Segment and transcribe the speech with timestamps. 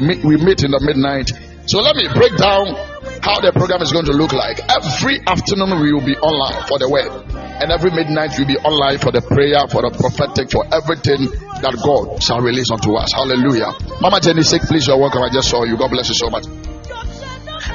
[0.00, 1.28] we meet, we meet in the midnight.
[1.68, 2.72] So let me break down
[3.20, 4.56] how the program is going to look like.
[4.72, 7.12] Every afternoon we will be online for the word,
[7.60, 11.28] and every midnight we'll be online for the prayer, for the prophetic, for everything
[11.60, 13.12] that God shall release unto us.
[13.12, 13.76] Hallelujah.
[14.00, 15.20] Mama Jenny, sick, please, you're welcome.
[15.20, 15.76] I just saw you.
[15.76, 16.48] God bless you so much.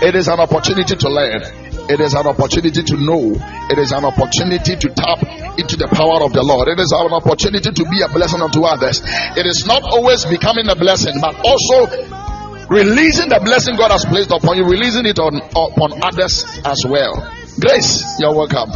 [0.02, 1.67] It is an opportunity to learn.
[1.90, 3.32] It is an opportunity to know.
[3.72, 5.24] It is an opportunity to tap
[5.58, 6.68] into the power of the Lord.
[6.68, 9.02] It is an opportunity to be a blessing unto others.
[9.40, 11.88] It is not always becoming a blessing, but also
[12.68, 17.16] releasing the blessing God has placed upon you, releasing it on upon others as well.
[17.60, 18.70] Grace, you're welcome.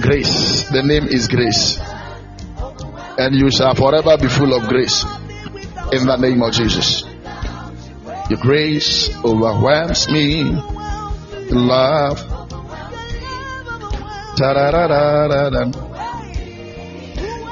[0.00, 1.80] Grace, the name is Grace,
[3.16, 5.04] and you shall forever be full of grace
[5.92, 7.04] in the name of Jesus.
[8.28, 10.60] Your grace overwhelms me.
[11.50, 12.18] Love.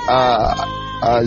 [0.08, 0.54] Ah,
[1.02, 1.20] ah.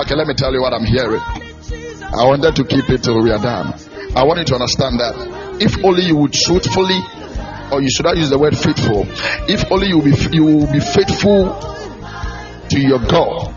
[0.00, 1.20] Okay, let me tell you what I'm hearing.
[1.20, 3.74] I wanted to keep it till we are done.
[4.14, 5.14] I want you to understand that
[5.60, 7.00] if only you would truthfully,
[7.72, 9.06] or you should not use the word faithful,
[9.48, 11.54] if only you be, you will be faithful
[12.70, 13.54] to your God.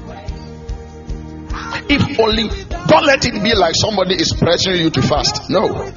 [1.90, 2.50] If only,
[2.88, 5.50] don't let it be like somebody is pressuring you to fast.
[5.50, 5.92] No.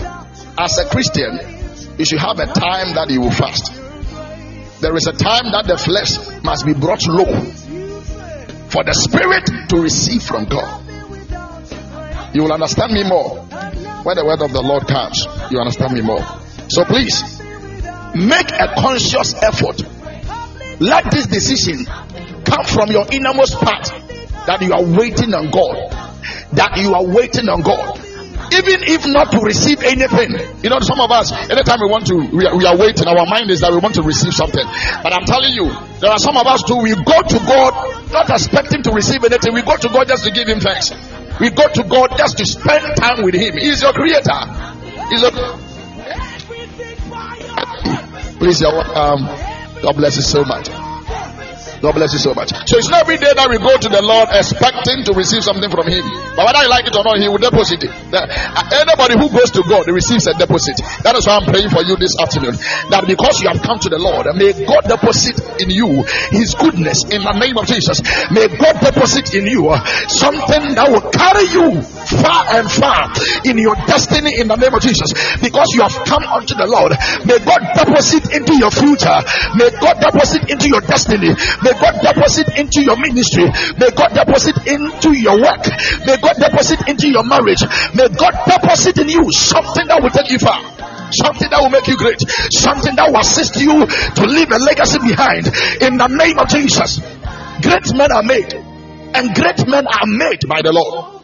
[0.59, 1.39] As a Christian,
[1.99, 3.73] you should have a time that you will fast.
[4.81, 7.31] There is a time that the flesh must be brought low
[8.69, 10.83] for the spirit to receive from God.
[12.35, 13.39] You will understand me more
[14.03, 15.25] when the word of the Lord comes.
[15.51, 16.25] You understand me more.
[16.69, 17.23] So please
[18.15, 19.81] make a conscious effort.
[20.81, 21.87] Let this decision
[22.45, 23.87] come from your innermost part
[24.47, 25.91] that you are waiting on God.
[26.55, 28.04] That you are waiting on God
[28.55, 30.31] even if not to receive anything.
[30.63, 33.27] You know, some of us, anytime we want to, we are, we are, waiting, our
[33.27, 34.65] mind is that we want to receive something.
[35.03, 35.67] But I'm telling you,
[35.99, 37.73] there are some of us too, we go to God
[38.13, 39.53] not expecting to receive anything.
[39.55, 40.95] We go to God just to give Him thanks.
[41.41, 43.59] We go to God just to spend time with Him.
[43.59, 44.41] He's your creator.
[45.11, 45.31] He's a.
[48.39, 49.27] Please, you're welcome.
[49.27, 50.69] Um, God bless you so much.
[51.85, 52.49] God bless you so much.
[52.65, 55.69] So it's not every day that we go to the Lord expecting to receive something
[55.69, 56.01] from Him.
[56.33, 57.93] But whether you like it or not, He will deposit it.
[58.09, 58.25] Uh,
[58.73, 60.81] anybody who goes to God receives a deposit.
[61.05, 62.57] That is why I'm praying for you this afternoon.
[62.89, 67.05] That because you have come to the Lord, may God deposit in you His goodness
[67.05, 68.01] in the name of Jesus.
[68.33, 73.13] May God deposit in you uh, something that will carry you far and far
[73.45, 75.13] in your destiny in the name of Jesus.
[75.37, 76.97] Because you have come unto the Lord,
[77.29, 79.21] may God deposit into your future.
[79.61, 81.29] May God deposit into your destiny.
[81.61, 83.45] May God deposit into your ministry.
[83.79, 85.65] May God deposit into your work.
[86.07, 87.63] May God deposit into your marriage.
[87.95, 90.61] May God deposit in you something that will take you far.
[91.13, 92.21] Something that will make you great.
[92.51, 95.47] Something that will assist you to leave a legacy behind.
[95.83, 96.99] In the name of Jesus.
[97.63, 98.53] Great men are made.
[99.15, 101.23] And great men are made by the Lord.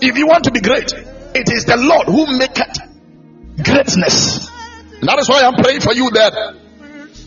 [0.00, 0.92] If you want to be great,
[1.34, 2.78] it is the Lord who maketh
[3.62, 4.48] greatness.
[5.00, 6.61] And that is why I'm praying for you that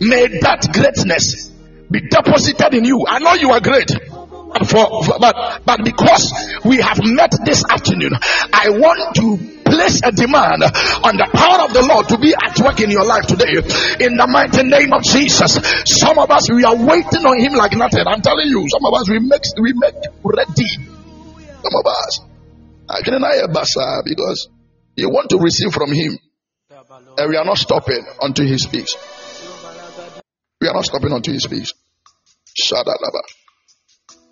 [0.00, 1.50] may that greatness
[1.90, 3.04] be deposited in you.
[3.08, 3.90] I know you are great.
[4.56, 6.32] But, for, but but because
[6.64, 8.12] we have met this afternoon,
[8.52, 9.36] I want to
[9.66, 10.62] place a demand
[11.02, 13.58] on the power of the Lord to be at work in your life today.
[14.00, 15.58] In the mighty name of Jesus.
[15.84, 18.06] Some of us we are waiting on him like nothing.
[18.06, 20.70] I'm telling you, some of us we make we make ready.
[21.60, 22.20] Some of us.
[22.88, 23.18] I can
[23.50, 24.48] basa because
[24.94, 26.18] you want to receive from him.
[27.18, 28.94] And we are not stopping until he speaks.
[30.60, 31.72] We are not stopping until he speaks.
[32.56, 33.22] Shadalaba.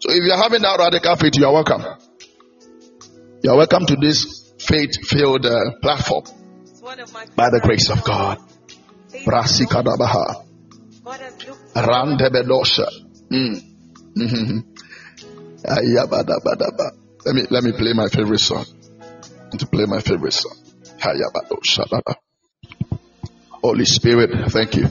[0.00, 1.82] So if you're having that radical faith, you are welcome.
[3.42, 6.24] You are welcome to this faith-filled uh, platform
[7.36, 8.38] by the grace of God.
[9.12, 10.44] Brasikadabaha.
[11.74, 12.86] Randebedosha.
[13.30, 13.62] Mm.
[17.26, 18.64] Let me let me play my favorite song.
[19.58, 20.56] To play my favorite song.
[23.62, 24.88] Holy Spirit, thank you.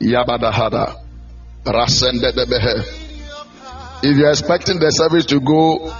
[0.00, 0.96] Yabadahada.
[4.02, 5.92] If you're expecting the service to go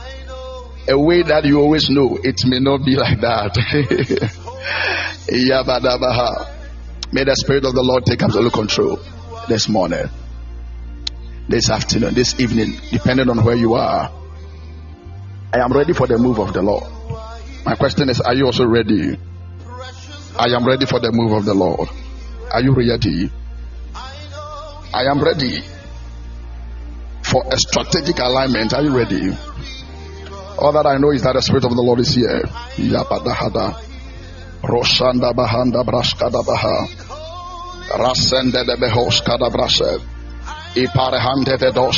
[0.89, 3.53] a way that you always know, it may not be like that.
[5.29, 6.57] Yabadabaha.
[7.13, 8.99] May the Spirit of the Lord take absolute control
[9.49, 10.09] this morning,
[11.49, 14.11] this afternoon, this evening, depending on where you are.
[15.53, 16.85] I am ready for the move of the Lord.
[17.67, 19.19] My question is, are you also ready?
[20.39, 21.89] I am ready for the move of the Lord.
[22.53, 23.31] Are you ready?
[24.93, 25.63] I am ready
[27.23, 28.75] for a strategic alignment.
[28.75, 29.31] Are you ready?
[30.59, 32.43] All that I know is that the Spirit of the Lord is here.
[37.91, 38.77] Rasende de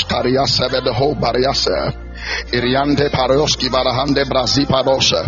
[0.08, 2.11] kariase vedeho bariase.
[2.52, 5.24] Iriande paroski barahande brazi parosha.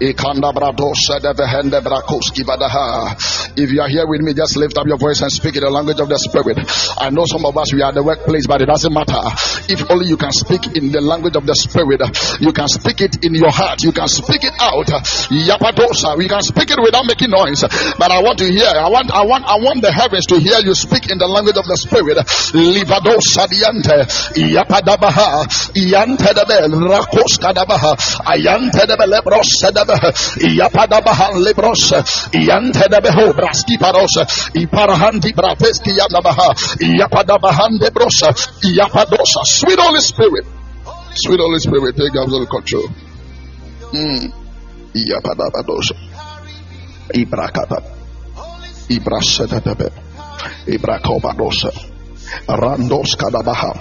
[0.00, 3.14] Ikanda bradosha de vehende brakoski badaha.
[3.58, 5.70] If you are here with me, just lift up your voice and speak in the
[5.70, 6.58] language of the spirit.
[6.98, 9.20] I know some of us we are at the workplace, but it doesn't matter.
[9.68, 12.00] If only you can speak in the language of the spirit,
[12.40, 14.86] you can speak it in your heart, you can speak it out.
[15.28, 17.62] Yapadosa, we can speak it without making noise.
[17.98, 20.62] But I want to hear, I want, I want, I want the heavens to hear
[20.62, 22.16] you speak in the language of the spirit.
[22.54, 24.06] Livadosa diante,
[24.38, 25.44] yapadabaha,
[25.74, 27.96] yante tedebe rakos kadabaha
[28.30, 29.98] ayan tedebe lebros tedebe
[30.54, 31.90] yapadabaha lebros
[32.32, 34.14] yan tedebe braski paros
[34.54, 38.22] iparahanti brateski yanabaha yapadabahande bros
[38.62, 40.46] yapadosa sweet holy spirit.
[41.14, 42.86] Sweet holy spirit take absolute control.
[43.92, 44.30] Mm
[44.94, 45.94] yapadabadosa
[47.14, 47.82] ibrakata.
[48.90, 49.90] Ibrasetebe
[50.66, 51.70] ibrakobadosa.
[52.46, 53.74] Randos kadabaha.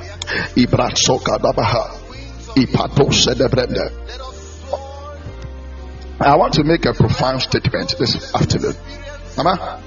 [0.55, 2.08] Ibratso kadabaha
[6.21, 8.73] I want to make a profound statement this afternoon.
[9.37, 9.81] Mama,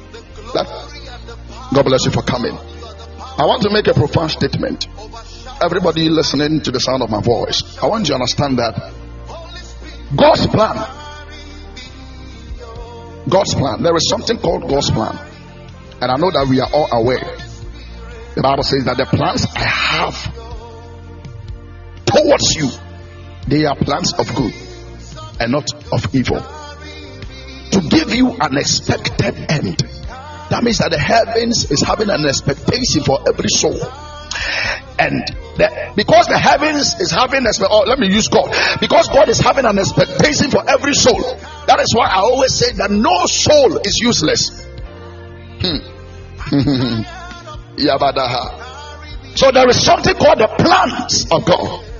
[1.74, 2.56] God bless you for coming.
[2.56, 4.86] I want to make a profound statement.
[5.62, 8.92] Everybody listening to the sound of my voice, I want you to understand that
[10.16, 10.76] God's plan,
[13.28, 15.18] God's plan, there is something called God's plan.
[16.00, 17.36] And I know that we are all aware.
[18.34, 20.16] The Bible says that the plans I have
[22.14, 22.70] towards you,
[23.48, 24.54] they are plans of good
[25.40, 26.40] and not of evil.
[27.72, 29.78] To give you an expected end.
[30.50, 33.80] That means that the heavens is having an expectation for every soul.
[34.98, 35.24] And
[35.56, 38.54] the, because the heavens is having, oh, let me use God.
[38.78, 41.20] Because God is having an expectation for every soul.
[41.66, 44.50] That is why I always say that no soul is useless.
[45.62, 45.78] Hmm.
[49.36, 51.91] so there is something called the plans of God.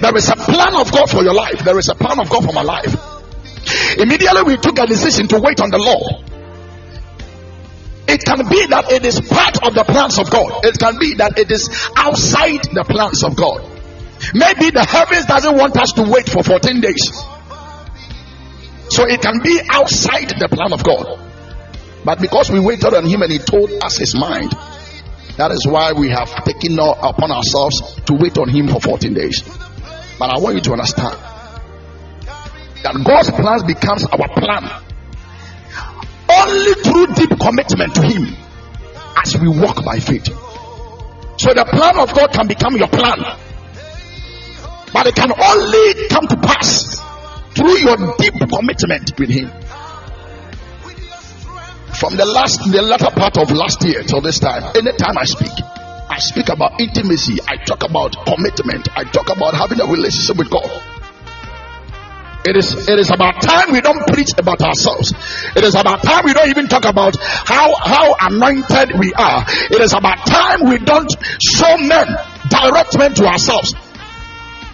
[0.00, 1.64] There is a plan of God for your life.
[1.64, 2.94] There is a plan of God for my life.
[3.98, 6.30] Immediately we took a decision to wait on the Lord.
[8.06, 10.64] It can be that it is part of the plans of God.
[10.64, 13.64] It can be that it is outside the plans of God.
[14.34, 17.10] Maybe the heavens doesn't want us to wait for 14 days.
[18.90, 21.18] So it can be outside the plan of God.
[22.04, 24.52] But because we waited on him and he told us his mind,
[25.36, 29.42] that is why we have taken upon ourselves to wait on Him for 14 days.
[30.18, 31.18] But I want you to understand
[32.84, 34.70] that God's plans becomes our plan
[36.30, 38.36] only through deep commitment to Him
[39.16, 40.26] as we walk by faith.
[41.36, 43.18] So the plan of God can become your plan,
[44.92, 47.00] but it can only come to pass
[47.54, 49.50] through your deep commitment with Him
[51.94, 55.52] from the last the latter part of last year till this time anytime i speak
[56.10, 60.50] i speak about intimacy i talk about commitment i talk about having a relationship with
[60.50, 60.68] god
[62.44, 65.14] it is it is about time we don't preach about ourselves.
[65.56, 69.46] It is about time we don't even talk about how how anointed we are.
[69.48, 71.10] It is about time we don't
[71.40, 72.06] show men
[72.50, 73.72] direct men to ourselves.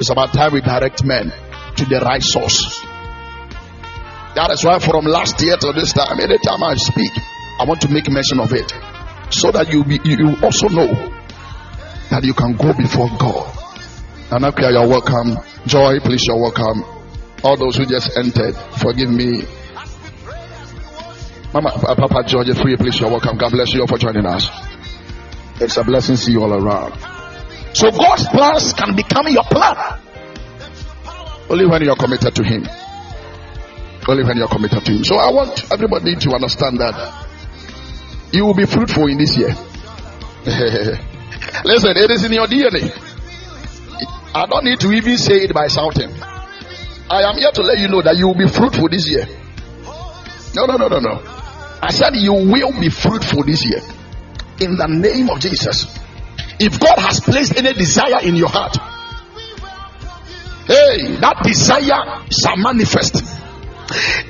[0.00, 1.32] It's about time we direct men
[1.76, 2.89] to the right source.
[4.34, 7.10] That is why from last year to this time, anytime I speak,
[7.58, 8.70] I want to make mention of it.
[9.30, 10.90] So that you be, you also know
[12.10, 13.50] that you can go before God.
[14.30, 15.38] Anakia, you're welcome.
[15.66, 16.84] Joy, please, you're welcome.
[17.42, 19.42] All those who just entered, forgive me.
[21.52, 23.36] Mama, Papa George, free, please, you're welcome.
[23.36, 24.48] God bless you all for joining us.
[25.60, 26.94] It's a blessing to see you all around.
[27.74, 30.00] So God's plans can become your plan.
[31.50, 32.66] Only when you're committed to Him.
[34.08, 35.04] Only when you're committed to Him.
[35.04, 37.26] So I want everybody to understand that
[38.32, 39.48] you will be fruitful in this year.
[41.64, 42.90] Listen, it is in your DNA.
[44.34, 46.10] I don't need to even say it by shouting.
[47.10, 49.26] I am here to let you know that you will be fruitful this year.
[50.54, 51.22] No, no, no, no, no.
[51.82, 53.80] I said you will be fruitful this year.
[54.60, 55.98] In the name of Jesus.
[56.58, 58.76] If God has placed any desire in your heart,
[60.66, 63.39] hey, that desire shall manifest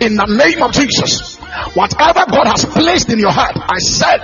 [0.01, 1.37] in the name of Jesus.
[1.75, 4.23] Whatever God has placed in your heart, I said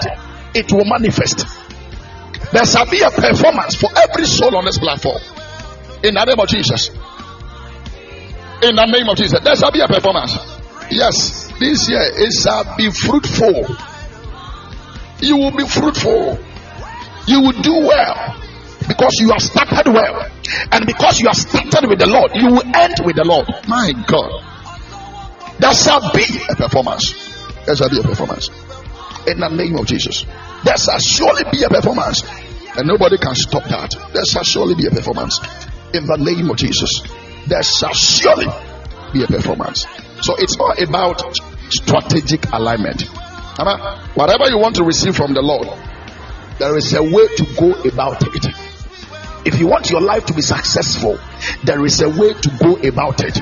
[0.54, 1.46] it will manifest.
[2.52, 5.20] There shall be a performance for every soul on this platform.
[6.02, 6.88] In the name of Jesus.
[8.62, 9.40] In the name of Jesus.
[9.42, 10.32] There shall be a performance.
[10.90, 13.76] Yes, this year it shall be fruitful.
[15.20, 16.38] You will be fruitful.
[17.26, 18.36] You will do well
[18.86, 20.30] because you have started well.
[20.70, 23.48] And because you have started with the Lord, you will end with the Lord.
[23.66, 24.55] My God.
[25.58, 27.14] There shall be a performance.
[27.64, 28.48] There shall be a performance.
[29.26, 30.25] In the name of Jesus.
[30.64, 32.22] There shall surely be a performance.
[32.76, 33.94] And nobody can stop that.
[34.12, 35.40] There shall surely be a performance.
[35.94, 36.90] In the name of Jesus.
[37.46, 38.46] There shall surely
[39.12, 39.86] be a performance.
[40.20, 41.22] So it's all about
[41.70, 43.02] strategic alignment.
[44.14, 45.68] Whatever you want to receive from the Lord,
[46.58, 48.46] there is a way to go about it.
[49.46, 51.20] If you want your life to be successful,
[51.62, 53.38] there is a way to go about it.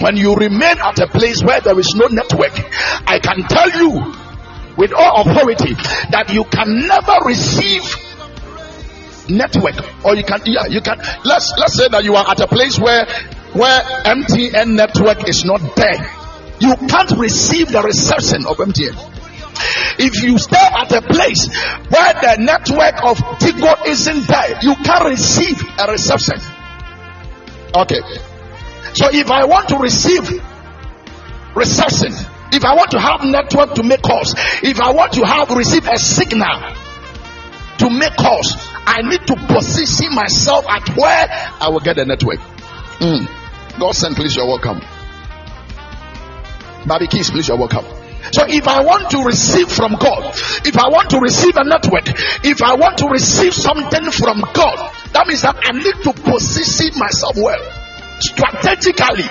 [0.00, 2.58] When you remain at a place where there is no network,
[3.06, 4.14] I can tell you
[4.76, 5.74] with all authority
[6.10, 7.84] that you can never receive
[9.28, 12.46] network or you can yeah you can let's let's say that you are at a
[12.46, 13.06] place where
[13.54, 16.10] where MTN network is not there
[16.58, 19.13] you can't receive the reception of MTN
[19.98, 21.48] if you stay at a place
[21.88, 26.40] where the network of Tigo isn't there, you can't receive a reception.
[27.74, 28.00] Okay.
[28.94, 30.28] So if I want to receive
[31.54, 32.12] reception,
[32.52, 35.88] if I want to have network to make calls, if I want to have receive
[35.88, 36.74] a signal
[37.78, 38.54] to make calls,
[38.86, 41.26] I need to position myself at where
[41.60, 42.38] I will get the network.
[43.00, 43.26] Mm.
[43.78, 44.80] God send, please, you're welcome.
[46.86, 47.84] Bobby Keys, please, you're welcome.
[48.32, 50.32] So if I want to receive from God,
[50.64, 52.08] if I want to receive a network,
[52.44, 54.78] if I want to receive something from God,
[55.12, 57.60] that means that I need to position myself well,
[58.20, 59.28] strategically.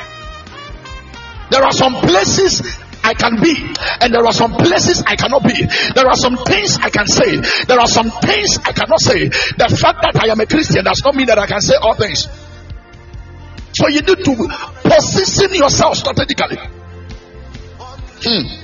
[1.50, 2.62] There are some places
[3.04, 3.54] I can be,
[4.00, 5.66] and there are some places I cannot be.
[5.94, 7.36] There are some things I can say,
[7.68, 9.28] there are some things I cannot say.
[9.28, 11.96] The fact that I am a Christian does not mean that I can say all
[11.96, 12.28] things.
[13.74, 14.34] So you need to
[14.84, 16.58] position yourself strategically.
[18.24, 18.62] Hmm.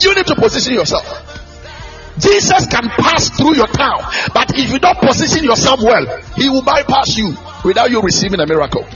[0.00, 1.04] You need to position yourself.
[2.18, 4.00] Jesus can pass through your town,
[4.32, 7.34] but if you don't position yourself well, he will bypass you
[7.64, 8.86] without you receiving a miracle.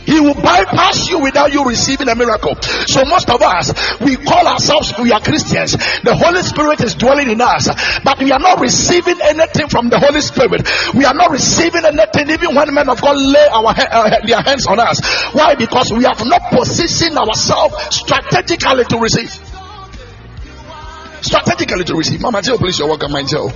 [0.08, 2.56] He will bypass you without you receiving a miracle.
[2.88, 5.76] So most of us, we call ourselves, we are Christians.
[6.00, 7.68] The Holy Spirit is dwelling in us,
[8.00, 10.64] but we are not receiving anything from the Holy Spirit.
[10.96, 14.66] We are not receiving anything even when men of God lay our uh, their hands
[14.66, 15.04] on us.
[15.34, 15.56] Why?
[15.56, 19.28] Because we have not positioned ourselves strategically to receive.
[21.20, 22.22] Strategically to receive.
[22.22, 23.52] Mama Joe, please, you're welcome, my Joe.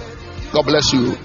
[0.52, 1.16] God bless you.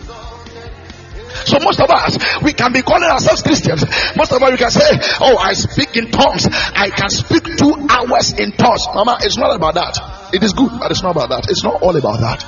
[1.58, 3.84] So most of us, we can be calling ourselves Christians.
[4.16, 4.86] Most of us, we can say,
[5.20, 6.48] "Oh, I speak in tongues.
[6.76, 9.98] I can speak two hours in tongues." Mama, it's not about that.
[10.34, 11.50] It is good, but it's not about that.
[11.50, 12.46] It's not all about that.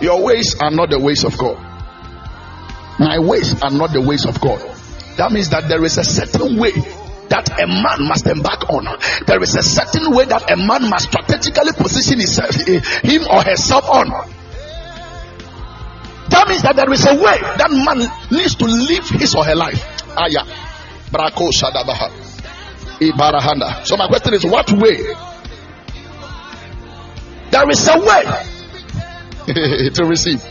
[0.00, 1.58] Your ways are not the ways of God.
[2.98, 4.60] My ways are not the ways of God.
[5.16, 6.72] That means that there is a certain way
[7.28, 8.86] that a man must embark on.
[9.26, 13.88] There is a certain way that a man must strategically position himself, him or herself
[13.90, 14.10] on.
[16.28, 17.98] That means that there is a way that man
[18.30, 19.82] needs to live his or her life.
[20.16, 20.44] Aya.
[21.10, 22.10] Brako Shadabaha.
[23.00, 23.84] Ibarahanda.
[23.84, 24.96] So my question is what way?
[27.50, 28.24] There is a way
[29.94, 30.42] to receive.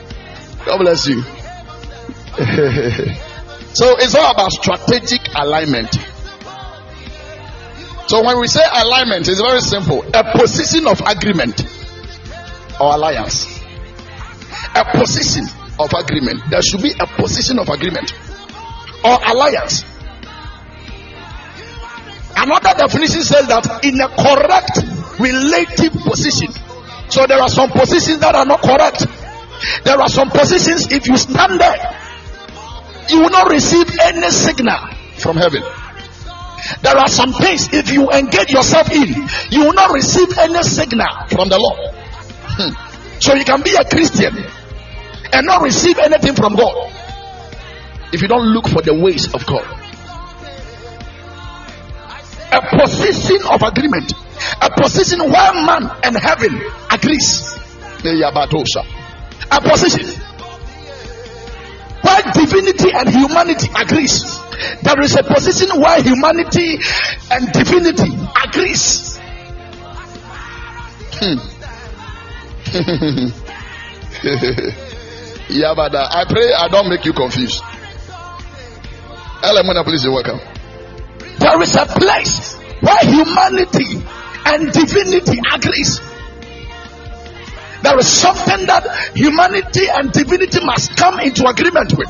[0.66, 1.22] God bless you.
[3.74, 5.94] so it's all about strategic alignment.
[8.08, 10.04] So when we say alignment, it's very simple.
[10.14, 11.66] A position of agreement
[12.80, 13.48] or alliance.
[14.76, 15.48] A position
[15.80, 16.42] of agreement.
[16.50, 18.14] There should be a position of agreement
[19.04, 19.84] or alliance.
[22.36, 24.82] Another definition says that in a correct
[25.20, 26.52] relative position.
[27.10, 29.06] So there are some positions that are not correct.
[29.86, 32.00] There are some positions, if you stand there,
[33.10, 34.80] you will not receive any signal
[35.20, 35.62] from heaven.
[36.82, 39.08] There are some things, if you engage yourself in,
[39.52, 41.94] you will not receive any signal from the Lord.
[42.58, 43.20] Hmm.
[43.20, 44.36] So you can be a Christian
[45.34, 46.92] and not receive anything from God
[48.14, 49.66] if you don't look for the ways of God.
[52.54, 54.14] A position of agreement,
[54.62, 56.62] a position where man and heaven
[56.92, 57.58] agrees.
[58.06, 60.06] A position
[62.02, 64.38] where divinity and humanity agrees.
[64.84, 66.78] There is a position where humanity
[67.32, 68.14] and divinity
[68.46, 69.18] agrees.
[71.16, 71.40] Hmm.
[75.50, 75.96] Yabada.
[75.96, 77.62] Uh, I pray I don't make you confused.
[79.44, 80.40] Elemona, uh, please, you're welcome.
[81.40, 84.02] There is a place where humanity
[84.46, 86.00] and divinity agrees.
[87.82, 92.08] There is something that humanity and divinity must come into agreement with.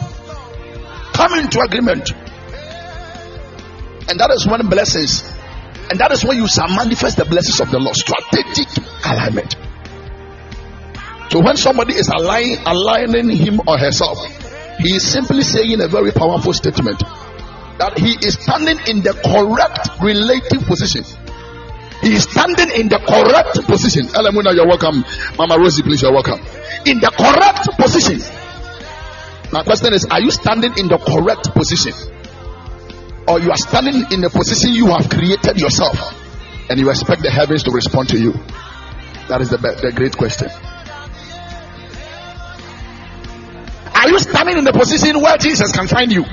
[1.14, 2.12] Come into agreement.
[4.10, 5.24] And that is when blessings,
[5.90, 7.96] and that is when you shall manifest the blessings of the Lord.
[7.96, 8.68] Strategic
[9.06, 9.56] alignment.
[11.30, 14.20] So when somebody is align, aligning him or herself,
[14.80, 17.00] he is simply saying a very powerful statement
[17.78, 21.04] that he is standing in the correct relative position.
[22.02, 24.08] He is standing in the correct position.
[24.12, 25.06] Elamuna, you're welcome.
[25.38, 26.40] Mama Rosie, please, you're welcome.
[26.86, 28.20] In the correct position.
[29.52, 31.94] My question is Are you standing in the correct position?
[33.28, 35.96] Or you are standing in the position you have created yourself
[36.70, 38.34] and you expect the heavens to respond to you?
[39.32, 40.50] That is the, the great question.
[43.96, 46.26] Are you standing in the position where Jesus can find you?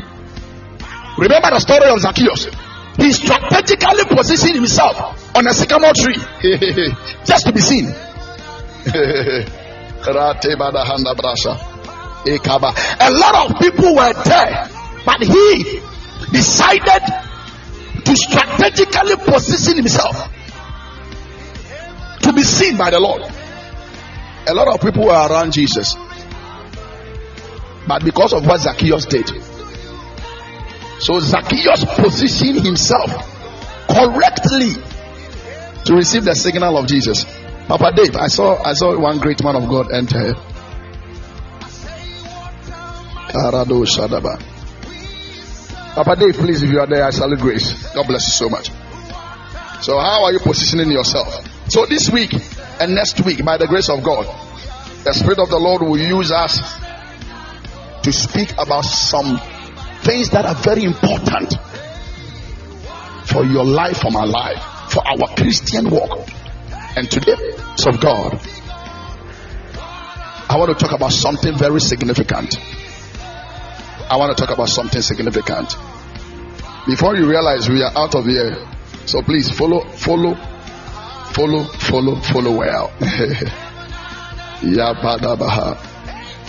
[1.19, 2.49] Remember the story of Zacchaeus.
[2.97, 6.17] He strategically positioned himself on a sycamore tree
[7.25, 7.87] just to be seen.
[13.01, 14.69] a lot of people were there,
[15.05, 15.81] but he
[16.33, 17.03] decided
[18.05, 20.29] to strategically position himself
[22.23, 23.23] to be seen by the Lord.
[24.49, 25.95] A lot of people were around Jesus,
[27.91, 29.27] but because of what Zacchaeus did,
[31.01, 33.11] so Zacchaeus positioned himself
[33.89, 34.75] correctly
[35.87, 37.25] to receive the signal of Jesus.
[37.67, 40.35] Papa Dave, I saw I saw one great man of God enter.
[43.35, 44.39] Karado Shadaba.
[45.97, 47.73] Papa Dave, please, if you are there, I salute grace.
[47.93, 48.71] God bless you so much.
[49.83, 51.45] So, how are you positioning yourself?
[51.69, 52.35] So, this week
[52.79, 54.27] and next week, by the grace of God,
[55.03, 56.61] the Spirit of the Lord will use us
[58.03, 59.39] to speak about some
[60.03, 61.55] things that are very important
[63.27, 66.29] for your life, for my life, for our Christian walk.
[66.97, 67.37] And today,
[67.77, 68.41] so God,
[70.49, 72.57] I want to talk about something very significant.
[74.11, 75.77] I want to talk about something significant.
[76.87, 78.57] Before you realize we are out of here,
[79.07, 80.35] so please follow, follow,
[81.33, 82.89] follow, follow, follow well.
[84.61, 85.90] Yabadabaha.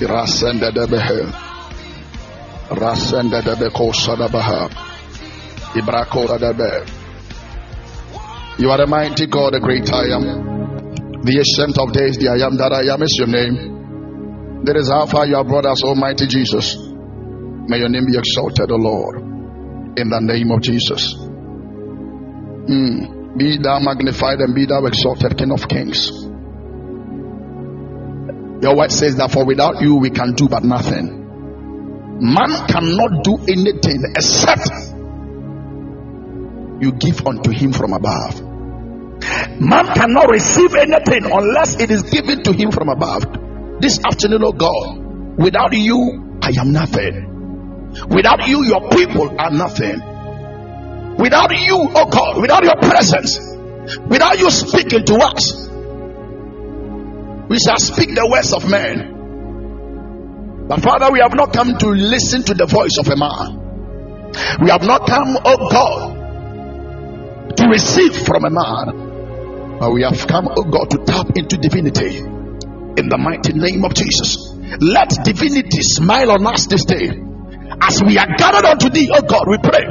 [0.07, 1.25] Rasenda debehe.
[2.69, 4.69] Rasenda debe kosadabaha.
[5.75, 6.85] Ibrakora debe.
[8.57, 11.21] You are the mighty God, the great I am.
[11.23, 14.63] The ancient of days, the I am that I am is your name.
[14.65, 16.77] That is how far you have brought us, Almighty Jesus.
[17.67, 19.17] May your name be exalted, O Lord,
[19.97, 21.13] in the name of Jesus.
[22.69, 23.37] Mm.
[23.37, 26.11] Be thou magnified and be thou exalted, King of Kings.
[28.61, 31.17] Your word says that for without you we can do but nothing.
[32.21, 34.69] Man cannot do anything except
[36.81, 38.41] you give unto him from above.
[39.59, 43.25] Man cannot receive anything unless it is given to him from above.
[43.81, 47.89] This afternoon, oh God, without you, I am nothing.
[48.09, 49.99] Without you, your people are nothing.
[51.17, 53.39] Without you, oh God, without your presence,
[54.07, 55.70] without you speaking to us,
[57.51, 59.11] we shall speak the words of men.
[60.69, 64.31] But Father, we have not come to listen to the voice of a man.
[64.63, 66.15] We have not come, oh God,
[67.57, 69.79] to receive from a man.
[69.83, 73.95] But we have come, oh God, to tap into divinity in the mighty name of
[73.95, 74.55] Jesus.
[74.79, 77.11] Let divinity smile on us this day
[77.81, 79.83] as we are gathered unto thee, oh God, we pray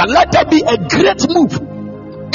[0.00, 1.71] that let there be a great move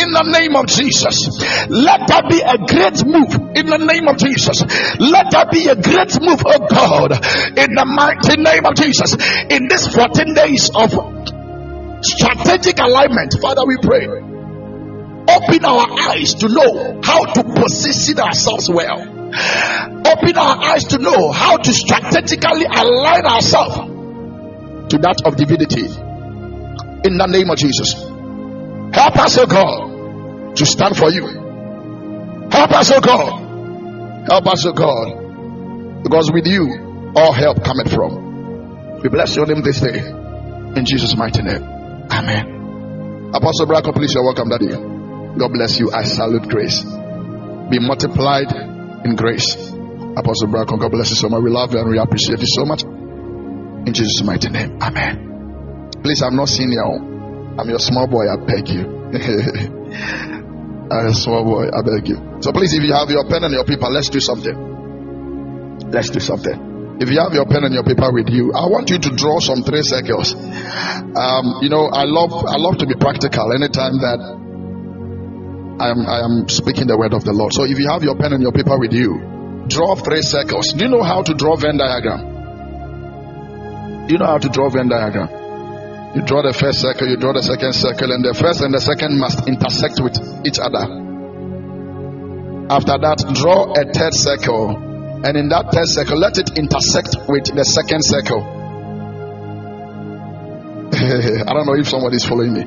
[0.07, 1.27] in the name of Jesus.
[1.67, 4.63] Let there be a great move in the name of Jesus.
[4.99, 7.11] Let there be a great move, oh God,
[7.59, 9.13] in the mighty name of Jesus.
[9.51, 10.95] In this 14 days of
[12.01, 14.07] strategic alignment, Father, we pray.
[15.27, 19.01] Open our eyes to know how to position ourselves well.
[20.07, 23.75] Open our eyes to know how to strategically align ourselves
[24.87, 25.83] to that of divinity.
[27.03, 27.93] In the name of Jesus.
[28.95, 29.86] Help us, O God,
[30.57, 31.27] to stand for you.
[32.51, 34.27] Help us, O God.
[34.29, 36.03] Help us, O God.
[36.03, 39.01] Because with you, all help cometh from.
[39.01, 39.99] We bless your name this day.
[39.99, 41.63] In Jesus' mighty name.
[42.11, 43.31] Amen.
[43.33, 44.69] Apostle Braco, please, you're welcome, Daddy.
[45.37, 45.91] God bless you.
[45.91, 46.83] I salute grace.
[46.83, 48.51] Be multiplied
[49.05, 49.55] in grace.
[49.55, 51.43] Apostle Braco, God bless you so much.
[51.43, 52.83] We love you and we appreciate you so much.
[52.83, 54.81] In Jesus' mighty name.
[54.81, 55.91] Amen.
[56.01, 56.83] Please, I'm not senior.
[56.83, 58.25] I'm your small boy.
[58.29, 60.33] I beg you.
[60.89, 61.67] A small boy.
[61.67, 62.17] I beg you.
[62.41, 64.55] So please, if you have your pen and your paper, let's do something.
[65.91, 66.97] Let's do something.
[66.99, 69.39] If you have your pen and your paper with you, I want you to draw
[69.39, 70.33] some three circles.
[70.33, 74.19] Um, you know, I love I love to be practical anytime that
[75.79, 77.53] I am I am speaking the word of the Lord.
[77.53, 79.21] So if you have your pen and your paper with you,
[79.69, 80.73] draw three circles.
[80.73, 82.33] Do you know how to draw Venn diagram?
[84.07, 85.29] Do you know how to draw Venn diagram?
[86.15, 88.79] You draw the first circle, you draw the second circle, and the first and the
[88.79, 90.15] second must intersect with
[90.47, 90.87] each other.
[92.71, 94.75] After that, draw a third circle,
[95.23, 98.43] and in that third circle, let it intersect with the second circle.
[101.47, 102.63] I don't know if somebody is following me.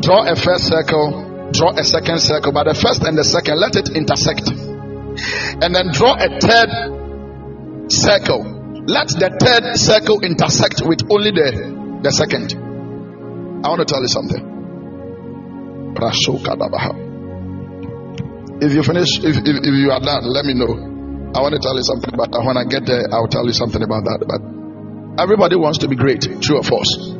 [0.00, 3.74] Draw a first circle, draw a second circle, but the first and the second, let
[3.74, 4.50] it intersect.
[4.50, 6.70] And then draw a third
[7.90, 8.42] circle.
[8.86, 12.54] Let the third circle intersect with only the, the second.
[13.64, 14.42] I want to tell you something.
[18.62, 21.32] If you finish, if, if, if you are done, let me know.
[21.34, 22.32] I want to tell you something about.
[22.44, 24.24] When I get there, I'll tell you something about that.
[24.26, 24.40] But
[25.22, 27.14] everybody wants to be great, true or false.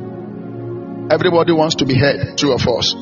[1.12, 2.95] Everybody wants to be head, true or false.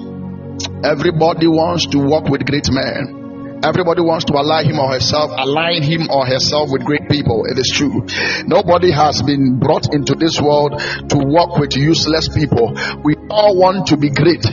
[0.82, 3.17] Everybody wants to walk with great men.
[3.62, 7.44] Everybody wants to align him or herself, align him or herself with great people.
[7.50, 8.06] It is true.
[8.46, 12.78] Nobody has been brought into this world to walk with useless people.
[13.02, 14.46] We all want to be great.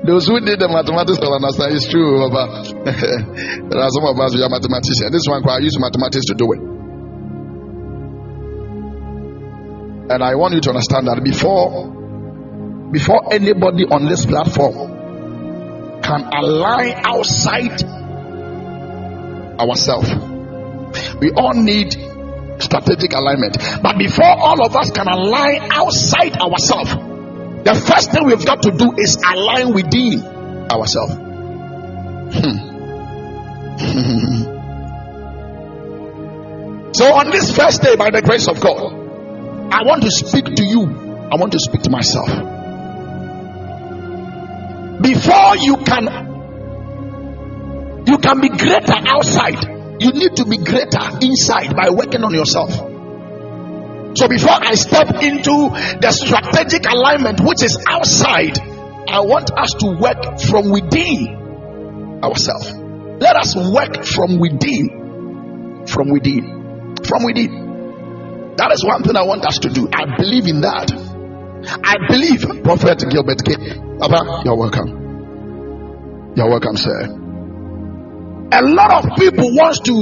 [0.00, 2.72] Those who did the mathematics will understand it's true, but
[3.68, 5.12] there are some of us who are mathematicians.
[5.12, 6.60] This one I use mathematics to do it.
[10.08, 11.92] And I want you to understand that before
[12.92, 14.91] before anybody on this platform
[16.02, 17.82] can align outside
[19.58, 20.10] ourselves,
[21.20, 21.96] we all need
[22.58, 23.56] strategic alignment.
[23.82, 26.90] But before all of us can align outside ourselves,
[27.64, 30.22] the first thing we've got to do is align within
[30.70, 31.14] ourselves.
[32.34, 32.72] Hmm.
[36.92, 38.92] so, on this first day, by the grace of God,
[39.72, 40.82] I want to speak to you.
[41.32, 42.28] I want to speak to myself
[45.02, 46.32] before you can
[48.06, 49.62] you can be greater outside.
[50.00, 52.72] You need to be greater inside by working on yourself.
[54.14, 58.58] So before i step into the strategic alignment which is outside
[59.08, 62.72] i want us to work from within ourselves.
[63.20, 65.86] Let us work from within.
[65.86, 66.96] From within.
[67.04, 68.54] From within.
[68.56, 69.88] That is one thing i want us to do.
[69.92, 71.11] I believe in that
[71.64, 73.54] I believe Prophet Gilbert K.
[73.98, 74.88] Papa, you're welcome.
[76.36, 77.04] You're welcome, sir.
[78.52, 79.94] A lot of people wants to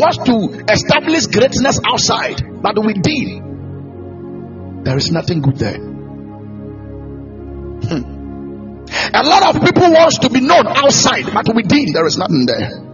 [0.00, 5.78] wants to establish greatness outside, but within there is nothing good there.
[7.88, 8.20] Hmm.
[9.14, 12.89] A lot of people wants to be known outside, but within there is nothing there.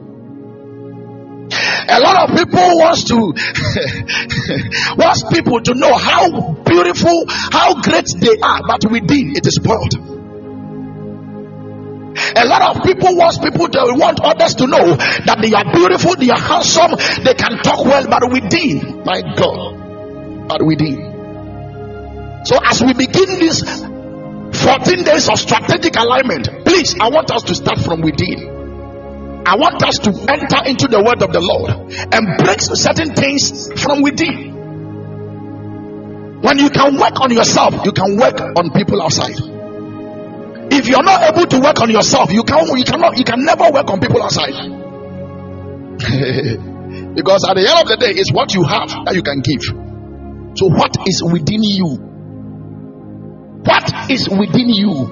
[1.48, 3.14] A lot of people wants to
[4.96, 9.94] wants people to know how beautiful, how great they are, but within it is spoiled.
[12.35, 16.16] A lot of people wants people to want others to know that they are beautiful,
[16.16, 21.12] they are handsome, they can talk well, but within, my God, but within.
[22.44, 27.54] So as we begin this 14 days of strategic alignment, please, I want us to
[27.54, 28.55] start from within.
[29.46, 33.70] I want us to enter into the word of the Lord and break certain things
[33.78, 34.50] from within.
[36.42, 39.38] When you can work on yourself, you can work on people outside.
[40.74, 43.70] If you're not able to work on yourself, you can you cannot you can never
[43.70, 44.50] work on people outside.
[47.14, 49.62] because at the end of the day, it's what you have that you can give.
[50.59, 52.02] So, what is within you?
[53.62, 55.06] What is within you?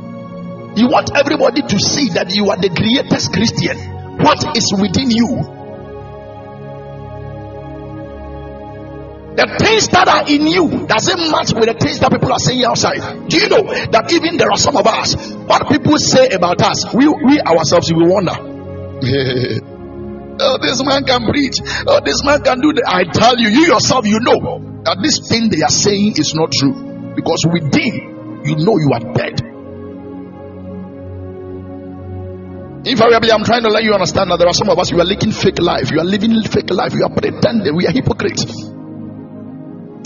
[0.75, 3.94] You want everybody to see that you are the greatest Christian
[4.25, 5.61] what is within you.
[9.35, 12.65] The things that are in you doesn't match with the things that people are saying
[12.65, 13.29] outside.
[13.29, 16.95] Do you know that even there are some of us, what people say about us,
[16.95, 18.33] we, we ourselves we wonder.
[20.41, 21.59] oh, this man can preach.
[21.85, 22.87] Oh, this man can do that.
[22.87, 26.53] I tell you, you yourself, you know that this thing they are saying is not
[26.55, 29.54] true because within you know you are dead.
[32.87, 35.01] If I am trying to let you understand that there are some of us you
[35.01, 38.45] are living fake life, you are living fake life, you are pretending, we are hypocrites.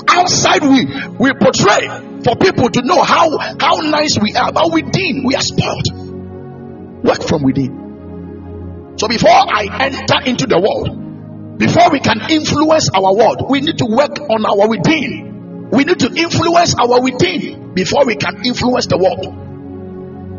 [0.07, 0.87] Outside we
[1.19, 1.91] we portray
[2.23, 7.03] for people to know how how nice we are, but within we are spoiled.
[7.03, 8.95] Work from within.
[8.95, 13.79] So before I enter into the world, before we can influence our world, we need
[13.79, 15.71] to work on our within.
[15.73, 19.48] We need to influence our within before we can influence the world.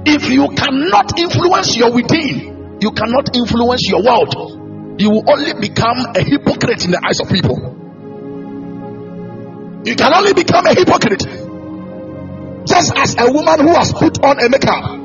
[0.05, 4.99] If you cannot influence your within, you cannot influence your world.
[4.99, 7.55] You will only become a hypocrite in the eyes of people.
[9.85, 11.23] You can only become a hypocrite.
[12.67, 14.99] Just as a woman who has put on a makeup,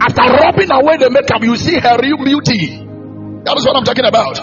[0.00, 2.80] after rubbing away the makeup, you see her real beauty.
[3.44, 4.38] That is what I'm talking about.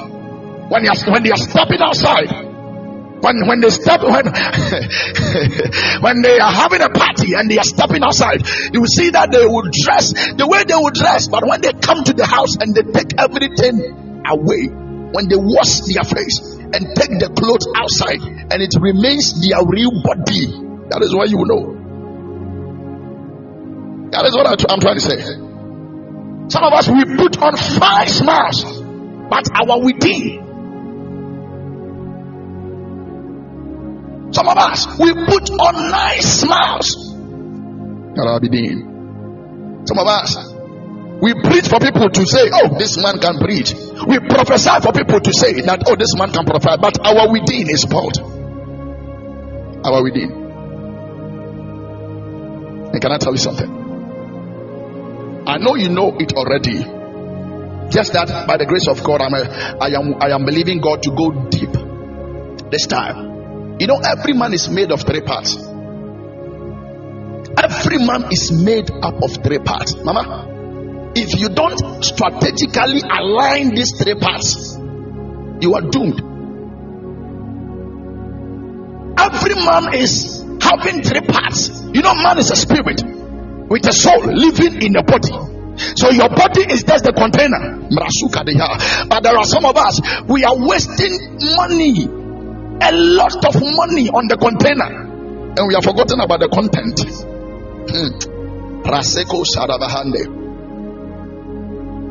[0.69, 2.47] When, when they are stepping outside,
[3.22, 4.26] when when they step when
[6.02, 9.46] when they are having a party and they are stepping outside, you see that they
[9.46, 12.76] will dress the way they will dress, but when they come to the house and
[12.76, 14.70] they take everything away,
[15.14, 19.92] when they wash their face and take the clothes outside and it remains their real
[20.04, 20.48] body,
[20.90, 21.74] that is why you know.
[24.12, 25.20] That is what I'm trying to say.
[26.50, 28.64] Some of us we put on five smiles,
[29.30, 30.47] but our within.
[34.38, 36.93] Some of us we put on nice smiles.
[39.89, 40.54] Some of us
[41.19, 43.73] we preach for people to say, Oh, this man can preach.
[44.06, 47.67] We prophesy for people to say that, Oh, this man can prophesy, but our within
[47.67, 48.19] is spoiled.
[49.84, 50.30] Our within.
[52.93, 53.71] And can I tell you something?
[55.47, 56.78] I know you know it already.
[57.89, 61.02] Just that by the grace of God, I'm a, I am I am believing God
[61.04, 61.73] to go deep
[62.69, 63.37] this time.
[63.80, 65.56] You know, every man is made of three parts.
[67.58, 69.96] Every man is made up of three parts.
[69.96, 74.78] Mama, if you don't strategically align these three parts,
[75.60, 76.22] you are doomed.
[79.20, 81.82] Every man is having three parts.
[81.94, 83.02] You know, man is a spirit
[83.70, 85.32] with a soul living in a body.
[85.96, 87.78] So your body is just the container.
[89.08, 92.08] But there are some of us, we are wasting money,
[92.82, 95.06] a lot of money on the container,
[95.58, 97.00] and we have forgotten about the content.
[97.90, 98.38] Hmm.
[98.88, 99.44] Raseko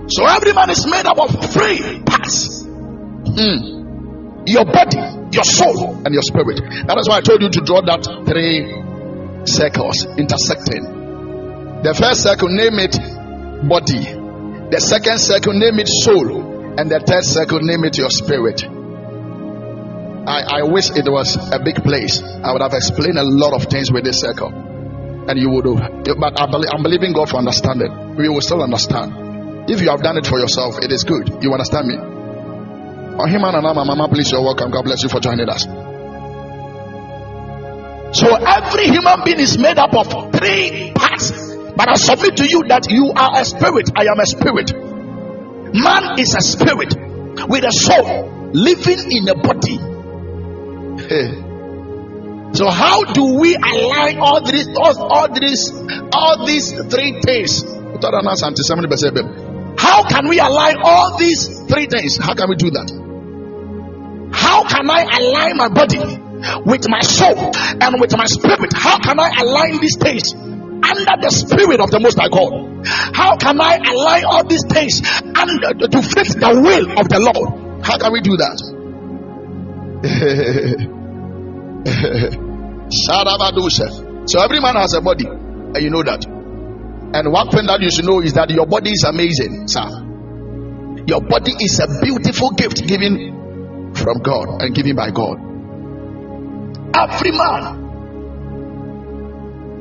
[0.09, 2.63] so every man is made up of three parts.
[2.63, 4.49] Mm.
[4.49, 5.03] Your body,
[5.33, 6.63] your soul, and your spirit.
[6.87, 8.71] That is why I told you to draw that three
[9.47, 11.83] circles intersecting.
[11.83, 12.95] The first circle, name it
[13.67, 14.15] body.
[14.71, 16.55] The second circle, name it soul.
[16.79, 18.63] And the third circle, name it your spirit.
[20.27, 22.21] I, I wish it was a big place.
[22.21, 24.51] I would have explained a lot of things with this circle.
[25.29, 26.03] And you would have.
[26.19, 28.17] But I believe, I'm believing God for understanding.
[28.17, 29.71] We will still understand.
[29.71, 31.43] If you have done it for yourself, it is good.
[31.43, 31.97] You understand me?
[33.19, 34.71] Oh, him and Mama, please, you're welcome.
[34.71, 35.63] God bless you for joining us.
[38.17, 41.31] So every human being is made up of three parts.
[41.77, 43.91] But I submit to you that you are a spirit.
[43.95, 44.75] I am a spirit.
[45.75, 46.95] Man is a spirit
[47.49, 49.96] with a soul living in a body.
[51.09, 51.31] Hey.
[52.53, 55.71] So how do we align all these all, all these
[56.13, 57.63] all these three things?
[59.79, 62.17] How can we align all these three things?
[62.17, 62.91] How can we do that?
[64.33, 65.99] How can I align my body
[66.65, 68.73] with my soul and with my spirit?
[68.75, 72.87] How can I align these things under the spirit of the Most High God?
[73.15, 77.85] How can I align all these things under to fit the will of the Lord?
[77.85, 78.73] How can we do that?
[84.27, 86.25] so every man has a body, and you know that.
[86.27, 89.87] And one thing that you should know is that your body is amazing, sir.
[91.07, 95.39] Your body is a beautiful gift given from God and given by God.
[96.95, 97.85] Every man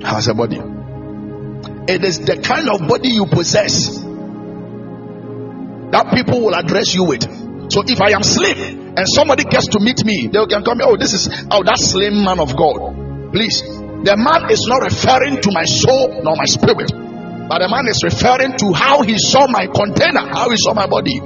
[0.04, 0.62] has a body.
[1.88, 3.98] It is the kind of body you possess
[5.92, 7.45] that people will address you with.
[7.70, 10.80] So if I am slim and somebody gets to meet me, they can come.
[10.82, 13.32] Oh, this is oh that slim man of God.
[13.34, 13.62] Please,
[14.06, 16.92] the man is not referring to my soul nor my spirit.
[17.48, 20.88] But the man is referring to how he saw my container, how he saw my
[20.88, 21.20] body.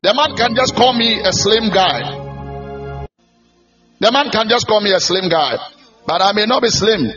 [0.00, 2.00] The man can just call me a slim guy.
[4.00, 5.56] The man can just call me a slim guy.
[6.06, 7.12] But I may not be slim.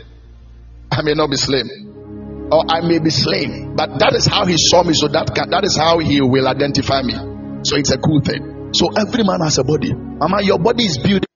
[0.90, 2.48] I may not be slim.
[2.52, 3.76] Or I may be slim.
[3.76, 4.92] But that is how he saw me.
[4.92, 7.31] So that that is how he will identify me.
[7.64, 8.70] So it's a cool thing.
[8.74, 9.92] So every man has a body.
[9.94, 11.28] Mama, your body is beautiful.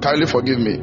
[0.00, 0.78] Kindly forgive me.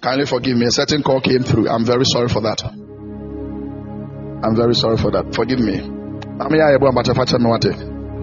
[0.00, 0.66] Kindly forgive me.
[0.66, 1.68] A certain call came through.
[1.68, 2.62] I'm very sorry for that.
[4.44, 5.34] I'm very sorry for that.
[5.34, 5.80] Forgive me.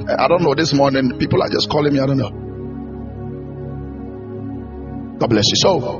[0.07, 0.55] I don't know.
[0.55, 1.99] This morning, people are just calling me.
[1.99, 2.31] I don't know.
[5.19, 5.55] God bless you.
[5.55, 5.79] So,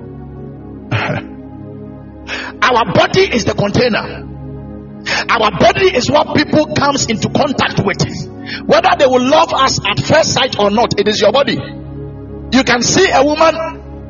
[2.61, 4.38] our body is the container.
[5.07, 8.01] Our body is what people comes into contact with.
[8.65, 11.55] Whether they will love us at first sight or not, it is your body.
[11.55, 13.55] You can see a woman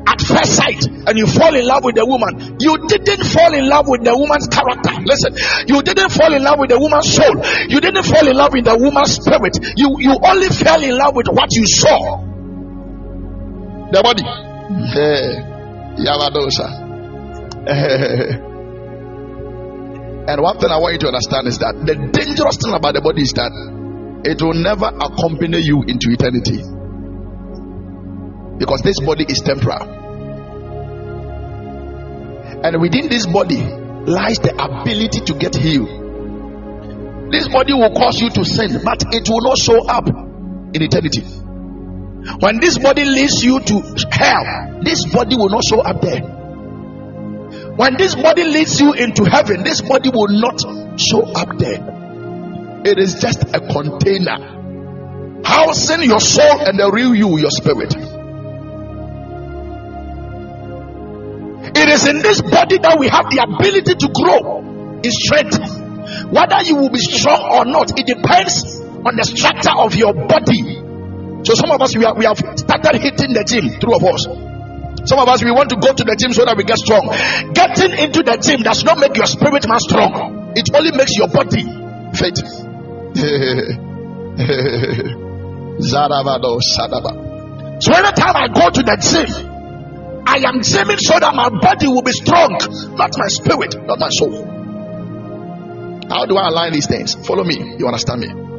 [0.06, 3.68] at first sight and you fall in love with the woman, you didn't fall in
[3.68, 4.90] love with the woman's character.
[5.04, 5.36] Listen,
[5.68, 7.36] you didn't fall in love with the woman's soul.
[7.68, 9.54] You didn't fall in love with the woman's spirit.
[9.76, 12.26] You you only fell in love with what you saw.
[13.92, 14.24] The body.
[17.66, 18.49] Eh, hey,
[20.28, 23.00] and one thing I want you to understand is that the dangerous thing about the
[23.00, 23.52] body is that
[24.24, 26.60] it will never accompany you into eternity
[28.60, 29.80] because this body is temporal.
[32.62, 33.64] And within this body
[34.04, 35.88] lies the ability to get healed.
[37.32, 41.24] This body will cause you to sin, but it will not show up in eternity.
[42.40, 43.74] When this body leads you to
[44.12, 46.39] hell, this body will not show up there.
[47.80, 50.60] When this body leads you into heaven, this body will not
[51.00, 51.80] show up there.
[52.84, 57.96] It is just a container housing your soul and the real you, your spirit.
[61.74, 64.60] It is in this body that we have the ability to grow
[65.00, 65.56] in strength.
[66.30, 70.84] Whether you will be strong or not, it depends on the structure of your body.
[71.48, 74.49] So some of us we, are, we have started hitting the gym, two of us.
[75.04, 77.08] Some of us we want to go to the gym so that we get strong.
[77.54, 80.52] Getting into the gym does not make your spirit man strong.
[80.56, 81.64] It only makes your body
[82.12, 82.36] fit.
[87.80, 89.30] so anytime I go to the gym,
[90.26, 92.58] I am gymming so that my body will be strong,
[92.96, 94.44] not my spirit, not my soul.
[96.08, 97.14] How do I align these things?
[97.26, 97.76] Follow me.
[97.78, 98.49] You understand me?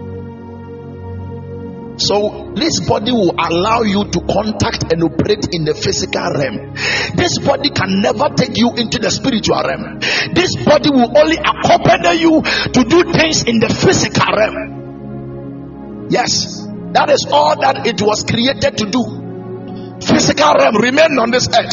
[2.01, 6.73] So, this body will allow you to contact and operate in the physical realm.
[7.15, 9.99] This body can never take you into the spiritual realm.
[10.33, 16.07] This body will only accompany you to do things in the physical realm.
[16.09, 20.01] Yes, that is all that it was created to do.
[20.01, 21.71] Physical realm remain on this earth.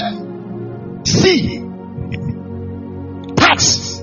[1.08, 1.58] See,
[3.34, 3.98] touch,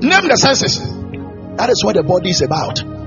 [0.00, 0.78] name the senses.
[1.56, 3.01] That is what the body is about.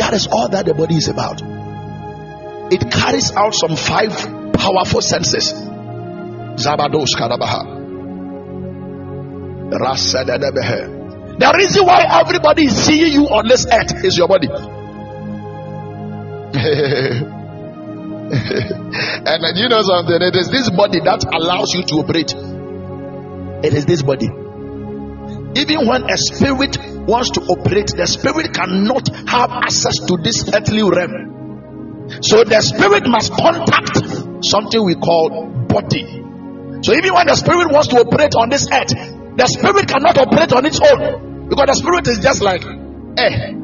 [0.00, 1.42] That is all that the body is about.
[2.72, 4.16] It carries out some five
[4.54, 5.52] powerful senses.
[6.56, 7.76] Zabados Karabaha.
[11.38, 14.48] The reason why everybody is seeing you on this earth is your body.
[19.20, 20.16] and you know something?
[20.16, 22.32] It is this body that allows you to operate.
[23.64, 24.28] It is this body.
[25.60, 26.78] Even when a spirit
[27.10, 32.22] wants to operate, the spirit cannot have access to this earthly realm.
[32.22, 33.98] So the spirit must contact
[34.46, 36.06] something we call body.
[36.82, 38.94] So even when the spirit wants to operate on this earth,
[39.36, 42.64] the spirit cannot operate on its own because the spirit is just like
[43.18, 43.58] eh.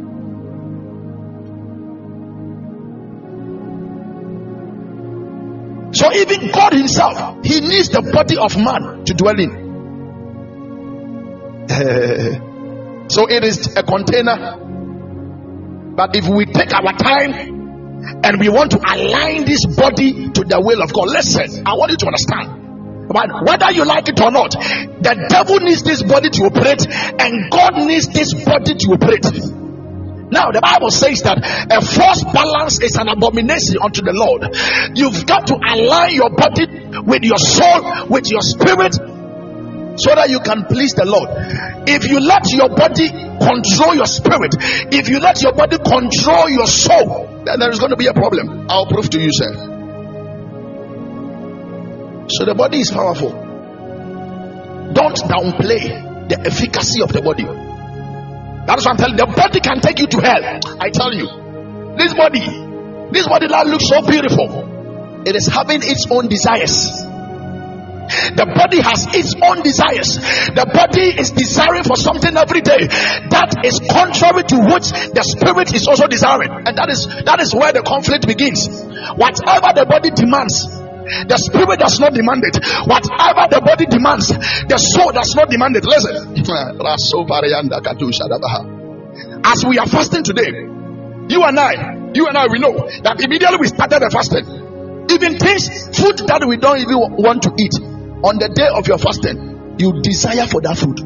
[5.92, 9.64] So even God Himself, He needs the body of man to dwell in.
[13.08, 14.58] so it is a container.
[15.96, 17.32] But if we take our time
[18.22, 21.90] and we want to align this body to the will of God, listen, I want
[21.92, 23.08] you to understand.
[23.08, 27.50] But whether you like it or not, the devil needs this body to operate, and
[27.50, 29.24] God needs this body to operate.
[30.26, 34.50] Now, the Bible says that a false balance is an abomination unto the Lord.
[34.98, 36.66] You've got to align your body
[37.06, 38.98] with your soul, with your spirit,
[39.96, 41.28] so that you can please the Lord.
[41.88, 44.54] If you let your body control your spirit,
[44.92, 48.14] if you let your body control your soul, then there is going to be a
[48.14, 48.66] problem.
[48.68, 49.52] I'll prove to you, sir.
[52.28, 53.30] So the body is powerful.
[54.92, 57.44] Don't downplay the efficacy of the body.
[58.66, 59.26] That's what I'm telling you.
[59.26, 60.42] The body can take you to hell.
[60.82, 61.28] I tell you.
[61.96, 62.44] This body,
[63.12, 66.90] this body that looks so beautiful, it is having its own desires.
[68.36, 70.16] The body has its own desires.
[70.54, 75.74] The body is desiring for something every day that is contrary to which the spirit
[75.74, 78.68] is also desiring, and that is that is where the conflict begins.
[79.16, 80.66] Whatever the body demands,
[81.26, 82.58] the spirit does not demand it.
[82.86, 85.84] Whatever the body demands, the soul does not demand it.
[85.86, 86.34] Listen.
[89.44, 90.50] As we are fasting today,
[91.28, 94.46] you and I, you and I, we know that immediately we started the fasting.
[95.10, 97.74] Even things, food that we don't even want to eat,
[98.22, 101.00] on the day of your fasting, you desire for that food.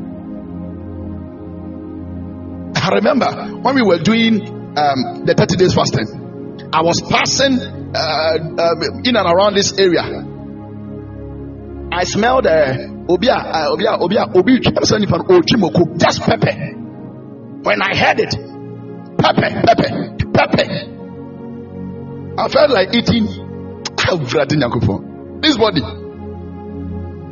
[2.76, 4.40] I remember when we were doing
[4.76, 6.06] um, the 30 days fasting,
[6.72, 7.58] I was passing
[7.94, 10.02] uh, um, in and around this area.
[11.92, 12.76] I smelled uh,
[13.10, 16.54] obia, uh, obia, obia, obi, just pepper.
[17.62, 18.34] When I heard it,
[19.18, 20.66] pepper, pepper, pepper,
[22.38, 23.26] I felt like eating
[25.42, 25.99] this body.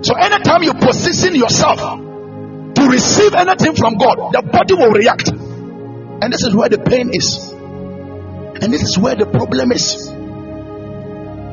[0.01, 5.29] So anytime you position yourself to receive anything from God, the body will react.
[5.29, 7.53] And this is where the pain is.
[8.63, 10.09] And this is where the problem is.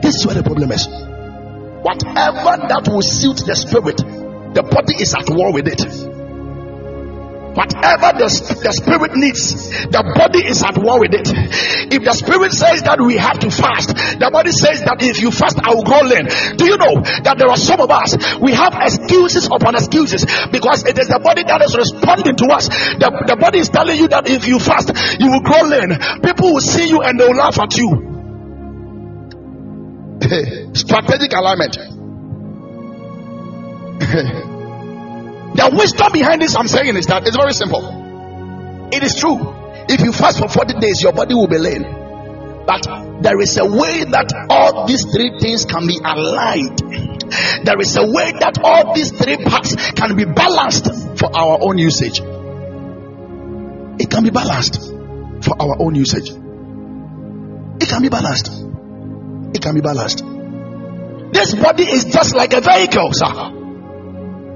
[0.02, 0.88] This is where the problem is.
[0.88, 3.98] Whatever that will suit the spirit,
[4.54, 5.82] the body is at war with it.
[7.56, 8.28] Whatever the,
[8.68, 9.56] the spirit needs,
[9.88, 11.32] the body is at war with it.
[11.88, 15.32] If the spirit says that we have to fast, the body says that if you
[15.32, 16.28] fast, I will grow lean.
[16.60, 20.84] Do you know that there are some of us, we have excuses upon excuses because
[20.84, 22.68] it is the body that is responding to us.
[23.00, 25.96] The, the body is telling you that if you fast, you will grow lean.
[26.28, 27.88] People will see you and they will laugh at you.
[30.76, 31.80] Strategic alignment.
[35.56, 38.90] the wisdom behind this I'm saying is that it's very simple.
[38.92, 39.40] It is true.
[39.88, 41.84] If you fast for 40 days, your body will be lame.
[42.68, 42.84] But
[43.22, 46.80] there is a way that all these three things can be aligned.
[47.64, 51.78] There is a way that all these three parts can be balanced for our own
[51.78, 52.20] usage.
[54.00, 54.82] It can be balanced
[55.42, 56.30] for our own usage.
[57.80, 58.52] It can be balanced.
[59.54, 60.26] It can be balanced.
[61.32, 63.55] This body is just like a vehicle, sir.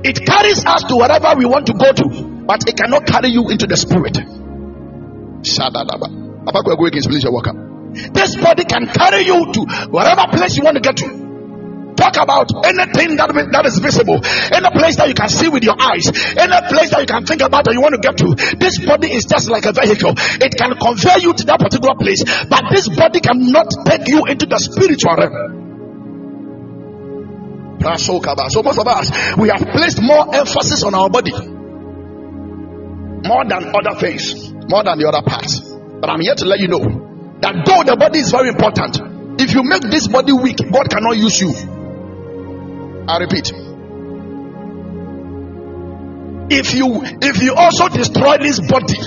[0.01, 2.05] It carries us to wherever we want to go to,
[2.47, 4.15] but it cannot carry you into the spirit.
[8.13, 11.29] This body can carry you to whatever place you want to get to.
[11.99, 15.75] Talk about anything that, that is visible, any place that you can see with your
[15.75, 16.07] eyes,
[16.39, 18.39] any place that you can think about that you want to get to.
[18.55, 22.23] This body is just like a vehicle, it can convey you to that particular place,
[22.47, 25.58] but this body cannot take you into the spiritual realm.
[27.81, 31.31] So most of us we have placed more emphasis on our body
[33.23, 35.59] more than other things, more than the other parts.
[35.59, 36.79] But I'm here to let you know
[37.41, 38.97] that though the body is very important,
[39.39, 41.51] if you make this body weak, God cannot use you.
[43.07, 43.51] I repeat.
[46.51, 48.97] If you if you also destroy this body,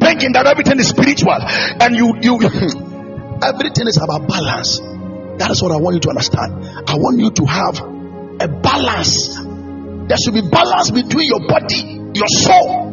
[0.00, 2.34] thinking that everything is spiritual, and you you
[3.42, 4.80] everything is about balance.
[5.38, 6.64] That is what I want you to understand.
[6.88, 7.80] I want you to have
[8.40, 9.36] a balance.
[10.06, 12.92] There should be balance between your body, your soul.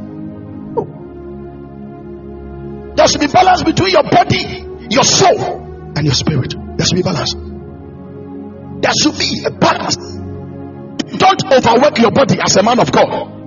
[2.96, 6.54] There should be balance between your body, your soul, and your spirit.
[6.78, 7.34] There should be balance.
[7.34, 9.98] There should be a balance.
[11.18, 13.40] Don't overwork your body as a man of God.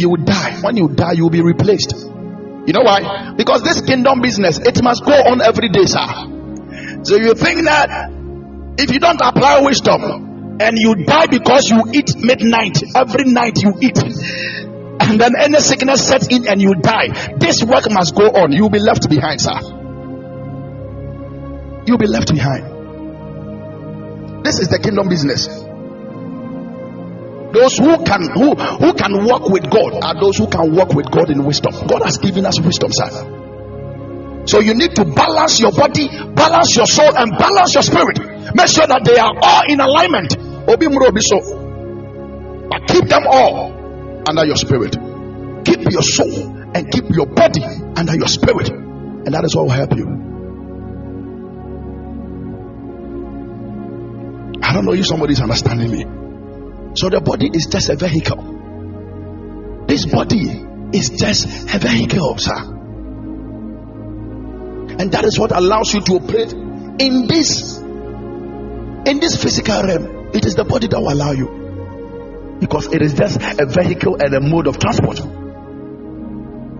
[0.00, 0.60] You will die.
[0.62, 1.94] When you die, you will be replaced.
[1.94, 3.32] You know why?
[3.36, 6.06] Because this kingdom business, it must go on every day, sir.
[7.04, 8.10] So you think that
[8.78, 13.74] if you don't apply wisdom and you die because you eat midnight, every night you
[13.80, 18.52] eat, and then any sickness sets in and you die, this work must go on.
[18.52, 19.58] You'll be left behind, sir.
[21.86, 22.70] You'll be left behind.
[24.44, 25.48] This is the kingdom business.
[27.52, 31.10] Those who can who who can walk with God are those who can walk with
[31.10, 31.74] God in wisdom.
[31.86, 33.41] God has given us wisdom, sir.
[34.44, 38.18] So you need to balance your body, balance your soul, and balance your spirit.
[38.54, 40.36] Make sure that they are all in alignment.
[42.68, 43.72] But keep them all
[44.28, 44.96] under your spirit.
[45.64, 47.62] Keep your soul and keep your body
[47.96, 48.70] under your spirit.
[48.70, 50.06] And that is what will help you.
[54.62, 56.04] I don't know if somebody is understanding me.
[56.96, 58.42] So the body is just a vehicle.
[59.86, 62.71] This body is just a vehicle, sir.
[64.98, 67.78] And that is what allows you to operate in this
[69.04, 70.30] in this physical realm.
[70.34, 72.58] It is the body that will allow you.
[72.60, 75.18] Because it is just a vehicle and a mode of transport.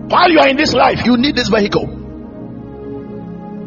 [0.09, 2.01] While you are in this life, you need this vehicle.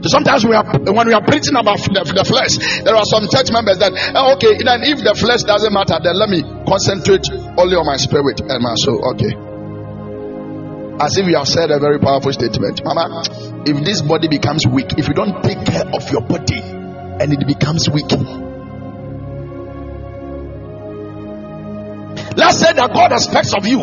[0.03, 3.29] So sometimes we are when we are preaching about the, the flesh, there are some
[3.29, 7.25] church members that oh, okay, then if the flesh doesn't matter, then let me concentrate
[7.57, 9.01] only on my spirit and my soul.
[9.17, 9.46] Okay.
[10.99, 12.83] As if you have said a very powerful statement.
[12.83, 13.23] Mama,
[13.67, 17.47] if this body becomes weak, if you don't take care of your body and it
[17.47, 18.11] becomes weak,
[22.37, 23.81] let's say that God expects of you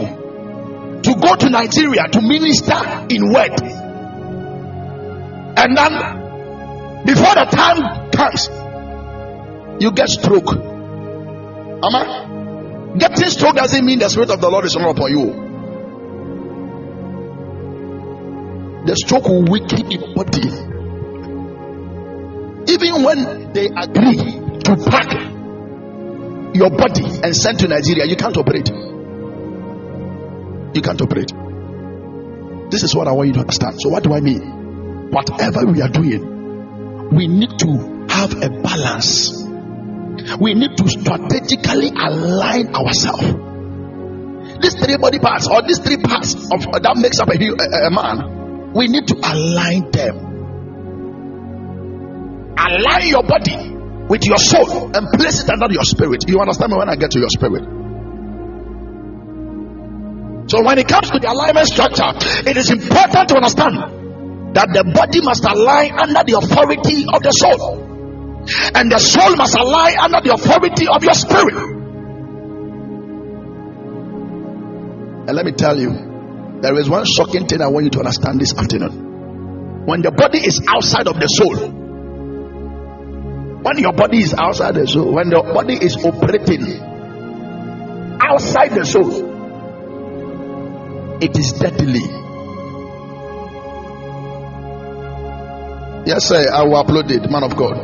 [1.04, 3.62] to go to Nigeria to minister in word,
[5.56, 5.94] and then
[7.06, 8.50] before the time comes,
[9.84, 10.56] you get stroke.
[11.82, 15.53] Mama, getting stroke doesn't mean the spirit of the Lord is not upon you.
[18.86, 20.48] The stroke will weaken your body.
[22.72, 24.20] Even when they agree
[24.60, 25.12] to pack
[26.56, 28.70] your body and send to Nigeria, you can't operate.
[30.76, 31.32] You can't operate.
[32.72, 33.76] This is what I want you to understand.
[33.80, 35.12] So, what do I mean?
[35.12, 39.44] Whatever we are doing, we need to have a balance.
[40.40, 43.24] We need to strategically align ourselves.
[44.62, 47.92] These three body parts, or these three parts of that makes up a, a, a
[47.92, 48.43] man,
[48.74, 50.16] we need to align them.
[52.58, 53.70] Align your body
[54.10, 56.26] with your soul and place it under your spirit.
[56.28, 57.64] You understand me when I get to your spirit?
[60.50, 62.12] So, when it comes to the alignment structure,
[62.50, 67.32] it is important to understand that the body must align under the authority of the
[67.32, 67.80] soul,
[68.76, 71.56] and the soul must align under the authority of your spirit.
[75.26, 76.13] And let me tell you,
[76.64, 79.86] there is one shocking thing I want you to understand this afternoon.
[79.86, 81.58] When the body is outside of the soul,
[83.64, 86.80] when your body is outside the soul, when the body is operating
[88.22, 89.12] outside the soul,
[91.22, 92.00] it is deadly.
[96.08, 96.50] Yes, sir.
[96.50, 97.76] I will upload it, man of God.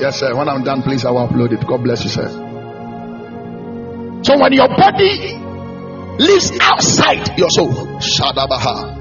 [0.00, 0.34] Yes, sir.
[0.34, 1.64] When I'm done, please, I will upload it.
[1.64, 2.28] God bless you, sir.
[4.24, 5.47] So when your body
[6.18, 8.98] lives outside your soul, Shadabaha.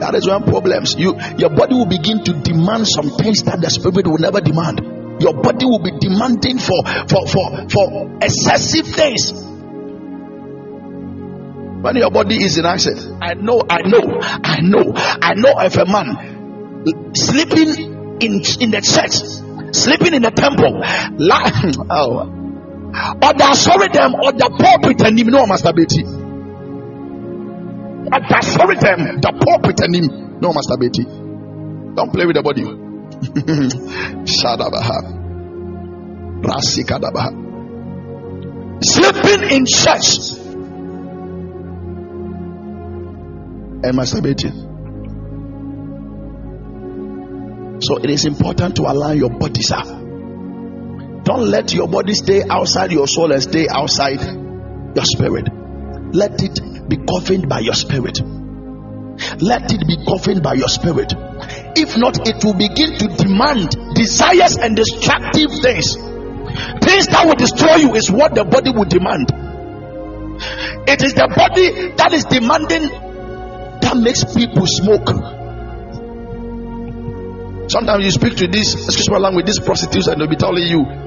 [0.00, 0.94] That is one problems.
[0.98, 4.80] You your body will begin to demand some things that the spirit will never demand.
[5.22, 9.32] Your body will be demanding for for for for excessive things.
[11.82, 15.76] When your body is in action, I know, I know, I know, I know if
[15.76, 19.20] a man sleeping in in the church,
[19.76, 20.80] sleeping in the temple,
[21.18, 21.50] la-
[21.90, 22.43] oh,
[23.54, 26.04] sorry them or the pulpit and him no masturbate.
[28.10, 31.04] The sorry them the pulpit and him no masturbate.
[31.96, 32.62] Don't play with the body.
[34.24, 34.98] Shadabaha.
[36.42, 37.44] Rasikadabaha.
[38.82, 40.44] Sleeping in church
[43.84, 44.72] and masturbating.
[47.82, 50.03] So it is important to align your body, sir.
[51.24, 55.48] Don't let your body stay outside your soul and stay outside your spirit.
[56.12, 58.20] Let it be governed by your spirit.
[59.40, 61.14] Let it be governed by your spirit.
[61.76, 65.96] If not, it will begin to demand desires and destructive things.
[65.96, 69.32] Things that will destroy you is what the body will demand.
[70.86, 72.88] It is the body that is demanding
[73.80, 75.08] that makes people smoke.
[77.70, 81.03] Sometimes you speak to this, excuse my language, these prostitutes, and they'll be telling you.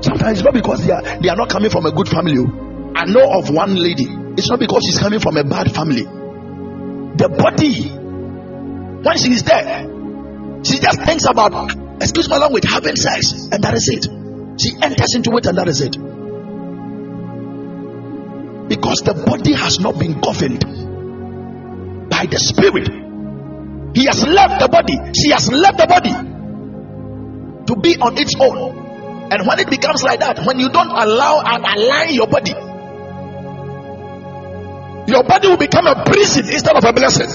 [0.00, 2.38] Sometimes it's not because they are they are not coming from a good family.
[2.38, 2.92] oh.
[2.94, 4.06] I know of one lady.
[4.36, 6.02] It's not because she's coming from a bad family.
[6.02, 7.88] The body,
[9.02, 9.86] when she is there,
[10.64, 14.04] she just thinks about, excuse my language, having sex, and that is it.
[14.60, 15.92] She enters into it, and that is it.
[18.68, 20.60] Because the body has not been governed
[22.10, 22.88] by the spirit.
[23.96, 24.94] He has left the body.
[25.14, 26.12] She has left the body
[27.66, 28.87] to be on its own.
[29.30, 32.52] And when it becomes like that, when you don't allow and align your body,
[35.08, 37.28] your body will become a prison instead of a blessing.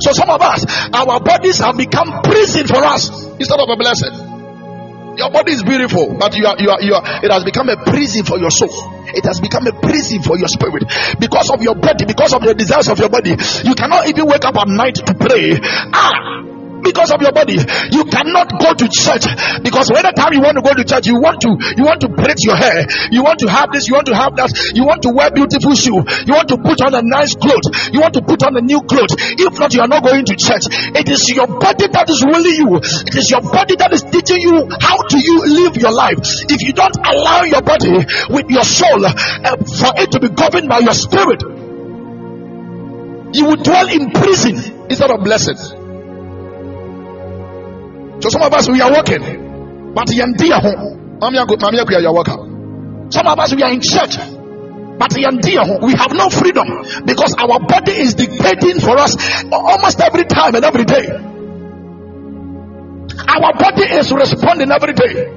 [0.00, 4.12] So some of us, our bodies have become prison for us instead of a blessing.
[5.16, 7.76] Your body is beautiful, but you are, you are, you are, it has become a
[7.84, 8.72] prison for your soul.
[9.14, 10.84] It has become a prison for your spirit
[11.20, 13.30] because of your body, because of the desires of your body.
[13.62, 15.60] You cannot even wake up at night to pray.
[15.92, 16.42] Ah,
[16.94, 17.58] because of your body,
[17.90, 19.26] you cannot go to church
[19.66, 21.98] because when the time you want to go to church, you want to you want
[22.06, 24.86] to braid your hair, you want to have this, you want to have that, you
[24.86, 28.14] want to wear beautiful shoe, you want to put on a nice clothes, you want
[28.14, 29.10] to put on a new clothes.
[29.18, 30.70] If not, you are not going to church.
[30.94, 32.78] It is your body that is ruling you.
[32.78, 36.22] It is your body that is teaching you how to you live your life.
[36.46, 40.70] If you don't allow your body with your soul uh, for it to be governed
[40.70, 41.42] by your spirit,
[43.34, 45.83] you will dwell in prison instead of blessings.
[48.24, 51.20] So some of us we are working, but yandia home.
[51.20, 53.10] you are working.
[53.10, 55.60] Some of us we are in church, but yandia.
[55.84, 59.14] We have no freedom because our body is dictating for us
[59.52, 61.04] almost every time and every day.
[63.28, 65.28] Our body is responding every day,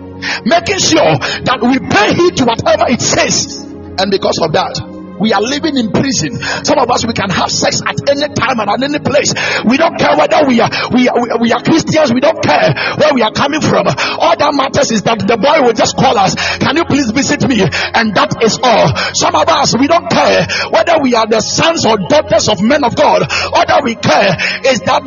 [0.46, 1.12] making sure
[1.44, 3.66] that we pay heed to whatever it says,
[4.00, 4.80] and because of that,
[5.20, 6.38] we are living in prison.
[6.64, 9.34] Some of us we can have sex at any time and at any place.
[9.66, 12.14] We don't care whether we are we are, we are Christians.
[12.14, 13.88] We don't care where we are coming from.
[13.88, 16.36] All that matters is that the boy will just call us.
[16.58, 17.62] Can you please visit me?
[17.62, 18.94] And that is all.
[19.18, 22.84] Some of us we don't care whether we are the sons or daughters of men
[22.84, 23.26] of God.
[23.26, 24.38] All that we care
[24.70, 25.04] is that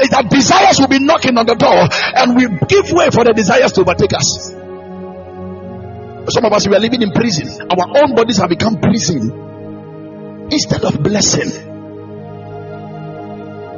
[0.00, 3.32] is that desires will be knocking on the door, and we give way for the
[3.32, 4.56] desires to overtake us.
[6.30, 7.48] Some of us we are living in prison.
[7.68, 9.49] Our own bodies have become prison
[10.50, 11.50] instead of blessing.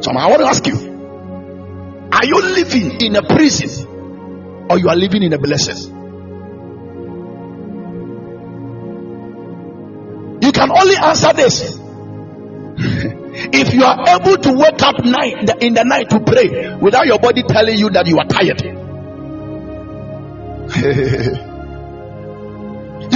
[0.02, 0.92] So I want to ask you
[2.12, 6.00] are you living in a prison or you are living in a blessing?
[10.42, 11.62] You can only answer this
[12.78, 17.18] if you are able to wake up night in the night to pray without your
[17.18, 18.60] body telling you that you are tired.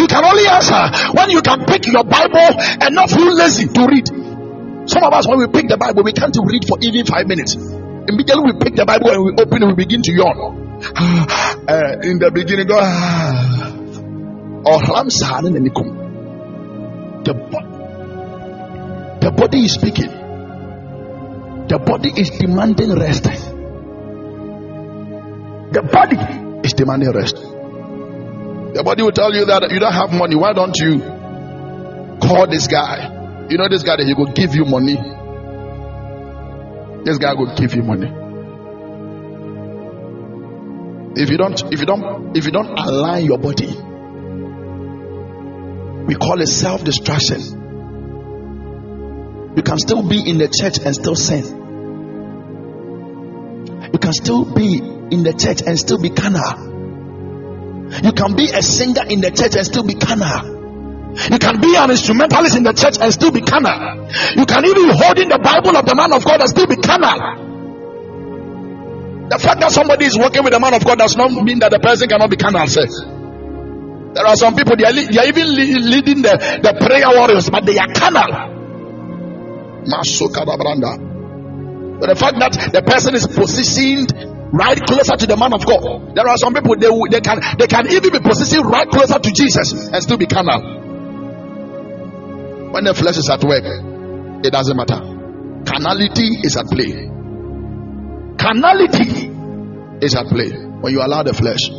[0.07, 0.86] You can only answer
[1.18, 4.07] when you can pick your Bible and not feel lazy to read.
[4.88, 7.57] Some of us, when we pick the Bible, we can't read for even five minutes.
[7.57, 10.38] Immediately we pick the Bible and we open and we begin to yawn.
[10.94, 12.78] Uh, in the beginning, go.
[17.26, 17.66] The body,
[19.20, 20.11] the body is speaking.
[21.66, 23.24] The body is demanding rest.
[25.72, 26.16] The body
[26.62, 27.55] is demanding rest.
[28.74, 30.34] Your body will tell you that you don't have money.
[30.36, 31.00] Why don't you
[32.20, 33.48] call this guy?
[33.48, 34.96] You know this guy that he will give you money.
[37.04, 38.10] This guy will give you money.
[41.18, 43.74] If you don't, if you don't, if you don't align your body,
[46.06, 47.40] we call it self-destruction.
[49.56, 51.44] You can still be in the church and still sin.
[53.92, 56.76] You can still be in the church and still be carnal.
[58.03, 60.57] You can be a singer in the church and still be carnal.
[61.30, 64.11] You can be an instrumentalist in the church and still be carnal.
[64.37, 66.76] You can even be holding the Bible of the man of God and still be
[66.76, 67.47] carnal.
[69.30, 71.70] The fact that somebody is working with the man of God does not mean that
[71.70, 72.66] the person cannot be carnal.
[72.66, 75.47] There are some people they are, they are even
[75.91, 78.55] leading the, the prayer warriors, but they are carnal.
[81.99, 86.14] But the fact that the person is positioned right closer to the man of God.
[86.14, 89.30] There are some people they, they can they can even be positioned right closer to
[89.32, 90.62] Jesus and still be carnal.
[92.72, 93.64] When the flesh is at work,
[94.44, 95.01] it doesn't matter.
[95.64, 97.11] Carnality is at play.
[98.38, 99.30] Carnality
[100.05, 101.70] is at play when you allow the flesh.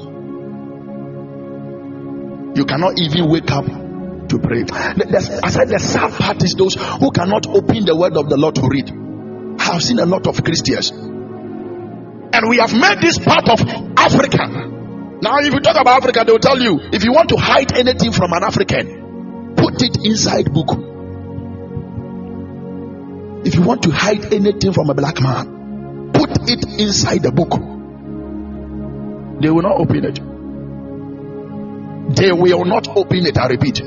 [2.57, 4.65] You cannot even wake up to pray.
[4.65, 8.55] I said the sad part is those who cannot open the word of the Lord
[8.55, 8.91] to read.
[9.59, 10.91] I have seen a lot of Christians
[12.49, 13.59] we have made this part of
[13.97, 14.47] Africa.
[15.21, 17.75] Now, if you talk about Africa, they will tell you if you want to hide
[17.75, 20.69] anything from an African, put it inside book.
[23.45, 27.51] If you want to hide anything from a black man, put it inside the book.
[29.41, 30.19] They will not open it.
[32.15, 33.37] They will not open it.
[33.37, 33.81] I repeat.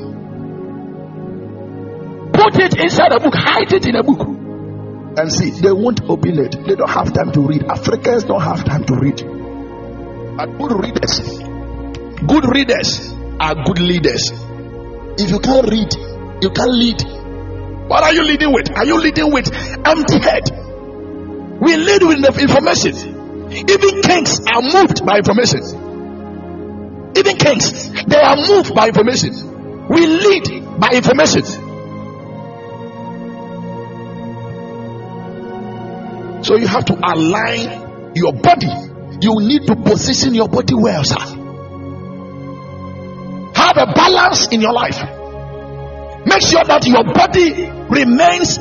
[2.32, 4.39] Put it inside a book, hide it in a book
[5.16, 5.50] and see.
[5.50, 6.52] They won't open it.
[6.52, 7.64] They don't have time to read.
[7.64, 9.16] Africans don't have time to read.
[10.36, 11.38] But good readers,
[12.26, 14.30] good readers are good leaders.
[15.18, 15.94] If you can't read,
[16.42, 17.02] you can't lead.
[17.88, 18.70] What are you leading with?
[18.76, 20.48] Are you leading with empty head?
[21.60, 22.94] We lead with the information.
[23.52, 25.60] Even kings are moved by information.
[27.16, 29.88] Even kings, they are moved by information.
[29.88, 31.42] We lead by information.
[36.42, 38.68] So you have to align your body.
[39.20, 41.20] You need to position your body well, sir.
[43.54, 44.98] Have a balance in your life.
[46.26, 48.58] Make sure that your body remains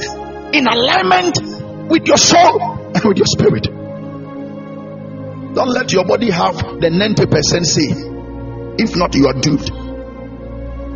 [0.54, 1.40] in alignment
[1.90, 3.64] with your soul and with your spirit.
[5.56, 8.84] Don't let your body have the 90% say.
[8.84, 9.70] If not, you are doomed.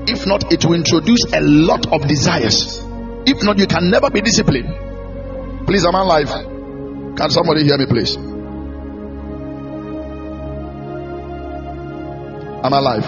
[0.10, 2.80] If not, it will introduce a lot of desires.
[3.26, 5.66] If not, you can never be disciplined.
[5.66, 6.53] Please, I'm alive.
[7.18, 8.16] Can somebody hear me, please?
[12.64, 13.04] I'm alive.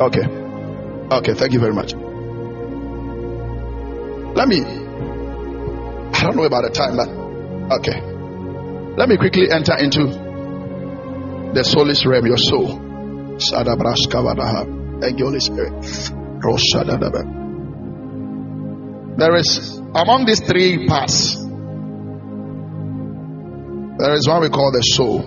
[0.00, 0.26] Okay.
[1.12, 1.92] Okay, thank you very much.
[4.34, 4.62] Let me.
[4.62, 7.08] I don't know about the time, but
[7.78, 8.00] okay.
[8.96, 10.06] Let me quickly enter into
[11.54, 12.80] the soulless realm, your soul.
[15.00, 15.72] Thank you, Holy Spirit.
[19.16, 21.36] There is among these three parts,
[23.98, 25.20] there is one we call the soul.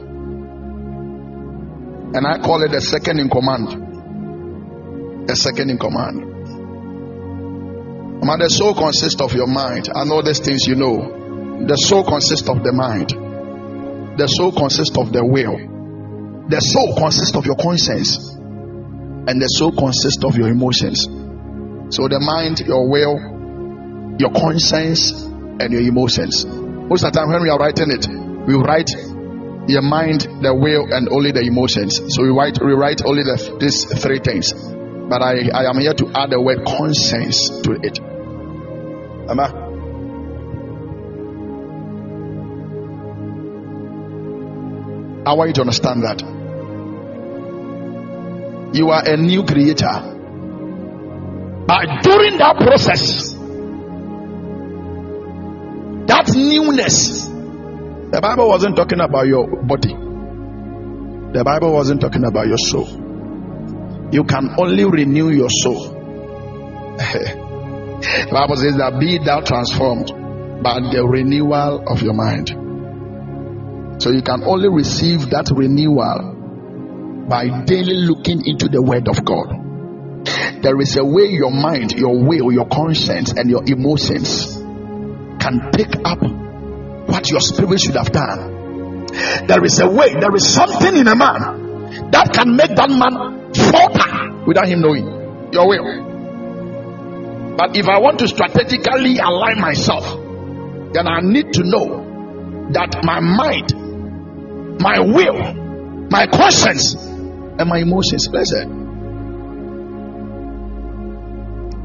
[2.15, 5.27] And I call it the second in command.
[5.27, 6.25] The second in command.
[8.23, 9.89] Man, the soul consists of your mind.
[9.93, 11.65] and all these things you know.
[11.67, 13.09] The soul consists of the mind.
[14.17, 15.57] The soul consists of the will.
[16.49, 18.17] The soul consists of your conscience.
[19.27, 21.03] And the soul consists of your emotions.
[21.93, 23.34] So the mind, your will,
[24.17, 26.45] your conscience and your emotions.
[26.45, 28.07] Most of the time, when we are writing it,
[28.47, 28.89] we write
[29.67, 31.99] your mind, the will, and only the emotions.
[32.15, 34.53] So we write, we write only the, these three things.
[34.53, 37.99] But I, I am here to add the word conscience to it.
[39.29, 39.65] Ama.
[45.27, 46.21] I want you to understand that
[48.75, 50.13] you are a new creator.
[51.67, 53.34] But during that process,
[56.35, 57.25] newness.
[57.25, 62.87] The Bible wasn't talking about your body, the Bible wasn't talking about your soul.
[64.11, 65.89] You can only renew your soul.
[66.97, 70.07] the Bible says that be thou transformed
[70.63, 72.49] by the renewal of your mind.
[74.01, 79.63] So you can only receive that renewal by daily looking into the Word of God.
[80.61, 84.64] There is a way your mind, your will, your conscience, and your emotions
[85.45, 86.19] can pick up
[87.13, 88.55] what your spirit should have done
[89.47, 93.53] there is a way, there is something in a man that can make that man
[93.53, 95.05] falter without him knowing.
[95.53, 97.55] Your will.
[97.55, 100.03] But if I want to strategically align myself,
[100.93, 103.71] then I need to know that my mind,
[104.81, 105.53] my will,
[106.09, 108.27] my conscience, and my emotions.
[108.29, 108.83] Listen.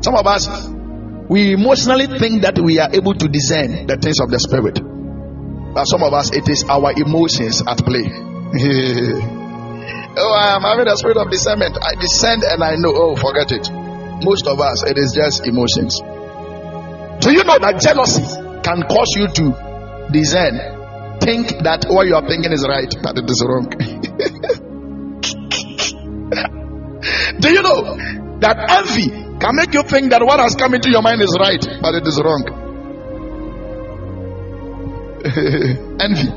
[0.03, 0.49] Some of us,
[1.31, 4.83] we emotionally think that we are able to discern the things of the spirit.
[4.83, 8.03] But some of us, it is our emotions at play.
[10.19, 11.79] oh, I'm having a spirit of discernment.
[11.79, 12.91] I discern and I know.
[12.91, 13.63] Oh, forget it.
[14.27, 16.03] Most of us, it is just emotions.
[17.23, 18.27] Do you know that jealousy
[18.67, 19.55] can cause you to
[20.11, 20.59] discern,
[21.23, 23.71] think that what you are thinking is right, but it is wrong?
[27.39, 27.95] Do you know
[28.43, 31.65] that envy can make you think that what has come into your mind is right,
[31.81, 32.45] but it is wrong.
[36.01, 36.29] Envy.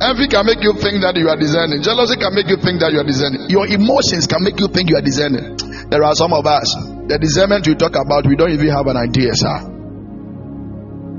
[0.00, 1.84] Envy can make you think that you are discerning.
[1.84, 3.52] Jealousy can make you think that you are discerning.
[3.52, 5.60] Your emotions can make you think you are discerning.
[5.92, 6.72] There are some of us,
[7.04, 9.60] the discernment we talk about, we don't even have an idea, sir.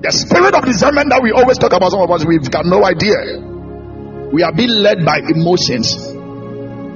[0.01, 2.81] The spirit of discernment that we always talk about, some of us, we've got no
[2.81, 3.37] idea.
[4.33, 5.93] We are being led by emotions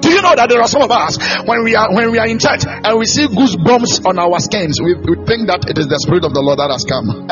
[0.05, 1.17] do you know that there are some of us
[1.49, 4.77] when we are when we are in church and we see goosebumps on our skins,
[4.77, 7.09] we, we think that it is the spirit of the Lord that has come.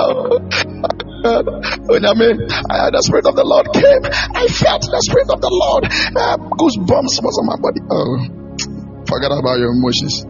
[0.00, 0.40] oh,
[1.28, 1.44] I
[2.16, 4.08] mean, the spirit of the Lord came.
[4.08, 5.84] I felt the spirit of the Lord.
[6.16, 7.84] Uh, goosebumps was on my body.
[7.92, 8.16] Oh,
[9.04, 10.24] forget about your emotions.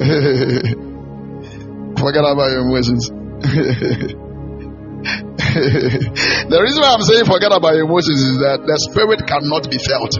[2.00, 3.12] forget about your emotions.
[5.00, 10.18] the reason why I'm saying forget about emotions is that the spirit cannot be felt.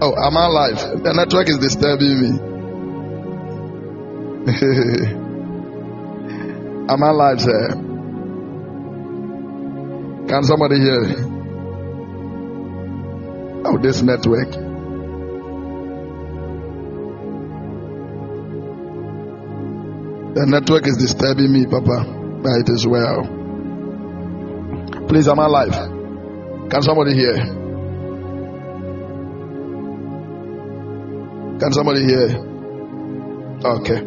[0.00, 1.02] oh, am I alive?
[1.02, 2.38] The network is disturbing me.
[6.90, 7.68] am I alive, sir?
[10.28, 11.39] Can somebody hear me?
[13.64, 14.50] Of this network.
[20.32, 22.04] The network is disturbing me, Papa,
[22.42, 23.26] but it is well.
[25.08, 25.72] Please, am I alive?
[26.70, 27.34] Can somebody hear?
[31.58, 32.28] Can somebody hear?
[33.64, 33.98] Okay.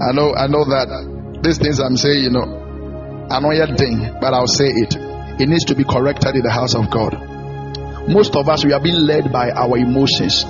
[0.00, 4.18] I know, I know that these things I'm saying, you know, I know your thing,
[4.20, 4.99] but I'll say it.
[5.40, 7.16] It needs to be corrected in the house of God.
[8.08, 10.44] Most of us, we are being led by our emotions.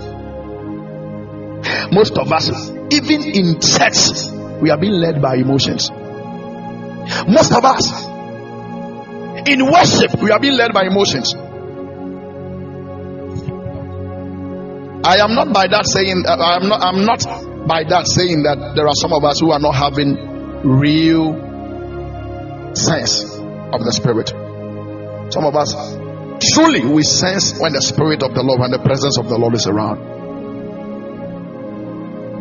[1.93, 2.51] Most of us,
[2.91, 4.27] even in church,
[4.61, 5.91] we are being led by emotions.
[7.29, 7.87] Most of us,
[9.47, 11.35] in worship, we are being led by emotions.
[15.03, 18.43] I am not by that saying, uh, I am not, I'm not by that saying
[18.43, 20.17] that there are some of us who are not having
[20.63, 21.35] real
[22.75, 23.23] sense
[23.73, 24.33] of the spirit.
[25.31, 25.75] Some of us
[26.55, 29.55] truly we sense when the spirit of the Lord, and the presence of the Lord
[29.55, 29.99] is around.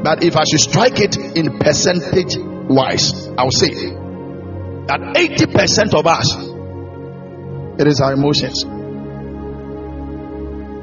[0.03, 2.37] But if I should strike it in percentage
[2.69, 3.69] wise, I will say
[4.87, 6.33] that 80% of us
[7.79, 8.65] it is our emotions.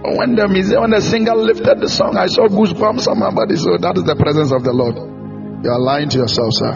[0.06, 3.56] When the music, when the singer lifted the song, I saw goosebumps on my body.
[3.56, 4.94] So that is the presence of the Lord.
[4.96, 6.72] You are lying to yourself, sir.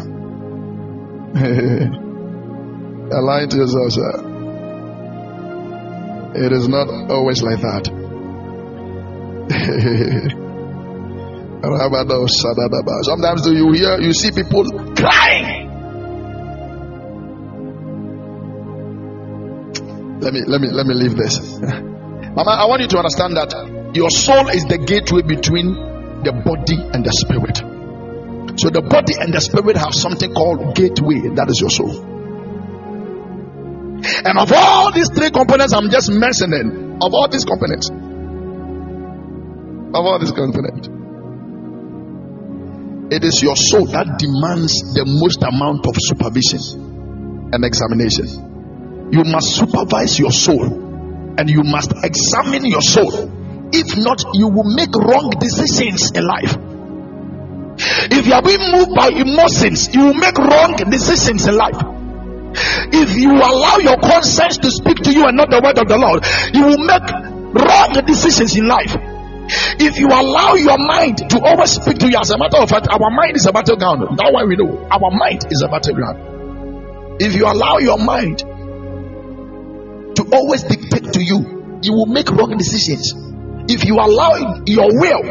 [3.07, 4.30] you are lying to yourself, sir.
[6.35, 7.91] It is not always like that.
[13.03, 14.65] Sometimes you hear you see people
[14.95, 15.69] crying.
[20.21, 21.59] Let me let me let me leave this.
[21.61, 23.53] Mama, I want you to understand that
[23.95, 25.75] your soul is the gateway between
[26.23, 27.59] the body and the spirit.
[28.61, 32.10] So the body and the spirit have something called gateway, that is your soul.
[34.01, 37.91] And of all these three components I'm just mentioning, of all these components,
[39.93, 40.89] of all these components,
[43.13, 49.11] it is your soul that demands the most amount of supervision and examination.
[49.13, 50.65] You must supervise your soul
[51.37, 53.11] and you must examine your soul.
[53.73, 56.57] If not, you will make wrong decisions in life.
[58.11, 62.00] If you are being moved by emotions, you will make wrong decisions in life.
[62.55, 65.99] If you allow your conscience to speak to you and not the word of the
[65.99, 66.25] Lord,
[66.55, 67.07] you will make
[67.55, 68.97] wrong decisions in life.
[69.79, 72.89] If you allow your mind to always speak to you, as a matter of fact,
[72.89, 74.03] our mind is a battleground.
[74.03, 77.21] That's why we know our mind is a battleground.
[77.21, 78.39] If you allow your mind
[80.17, 83.13] to always dictate to you, you will make wrong decisions.
[83.69, 85.23] If you allow your will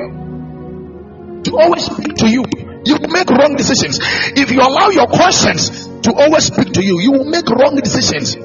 [1.43, 2.43] to always speak to you,
[2.85, 3.99] you will make wrong decisions.
[4.35, 8.35] If you allow your conscience to always speak to you, you will make wrong decisions.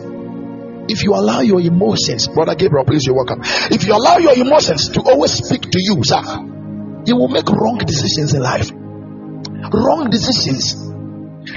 [0.87, 3.41] If you allow your emotions, brother Gabriel, please, you're welcome.
[3.43, 6.21] If you allow your emotions to always speak to you, sir,
[7.07, 8.71] you will make wrong decisions in life.
[8.71, 10.75] Wrong decisions.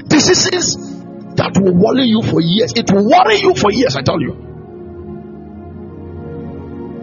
[0.08, 0.76] Decisions
[1.36, 2.74] that will worry you for years.
[2.76, 4.32] It will worry you for years, I tell you.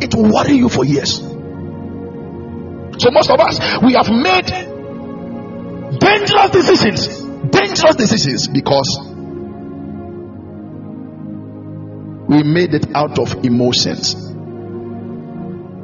[0.01, 1.19] It will worry you for years.
[2.99, 4.47] So, most of us, we have made
[5.99, 7.24] dangerous decisions.
[7.51, 8.99] Dangerous decisions because
[12.29, 14.15] we made it out of emotions.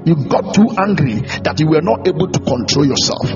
[0.06, 3.30] You got too angry that you were not able to control yourself.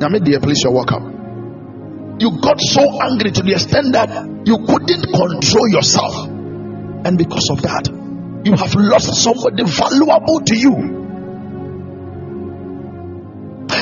[0.00, 2.16] Now, may dear, please, you're welcome.
[2.20, 7.62] You got so angry to the extent that you couldn't control yourself, and because of
[7.62, 7.88] that,
[8.44, 10.74] you have lost somebody valuable to you.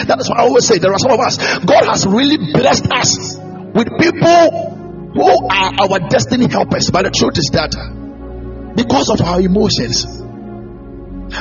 [0.06, 2.90] That is why I always say there are some of us, God has really blessed
[2.90, 3.36] us
[3.74, 6.90] with people who are our destiny helpers.
[6.90, 7.74] But the truth is that
[8.76, 10.06] because of our emotions,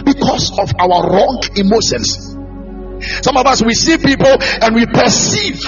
[0.06, 2.36] because of our wrong emotions.
[3.24, 5.64] Some of us we see people and we perceive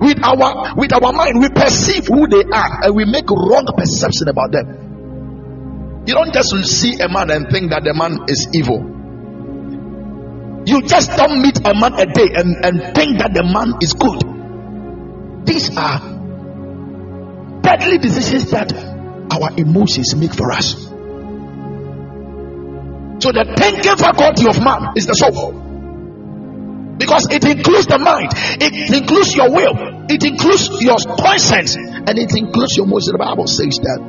[0.00, 4.28] with our with our mind, we perceive who they are and we make wrong perception
[4.28, 6.04] about them.
[6.06, 8.80] You don't just see a man and think that the man is evil.
[10.66, 13.92] You just don't meet a man a day and, and think that the man is
[13.92, 14.37] good.
[15.44, 16.00] These are
[17.62, 18.72] deadly decisions that
[19.30, 20.74] our emotions make for us.
[23.20, 25.52] So the thinking faculty of man is the soul.
[26.98, 32.34] Because it includes the mind, it includes your will, it includes your conscience, and it
[32.36, 33.12] includes your emotions.
[33.12, 34.00] The Bible says that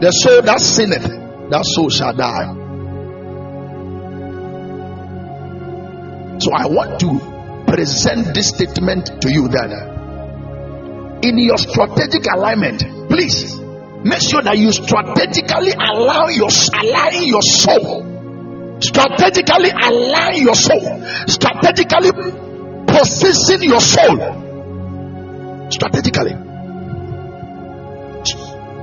[0.00, 1.04] the soul that sinneth,
[1.50, 2.56] that soul shall die.
[6.40, 7.39] So I want to
[7.70, 9.70] present this statement to you that
[11.22, 13.60] in your strategic alignment, please
[14.02, 18.80] Make sure that you strategically allow your align your soul.
[18.80, 21.04] Strategically align your soul.
[21.28, 22.12] Strategically
[22.88, 24.16] position your soul.
[25.68, 26.32] Strategically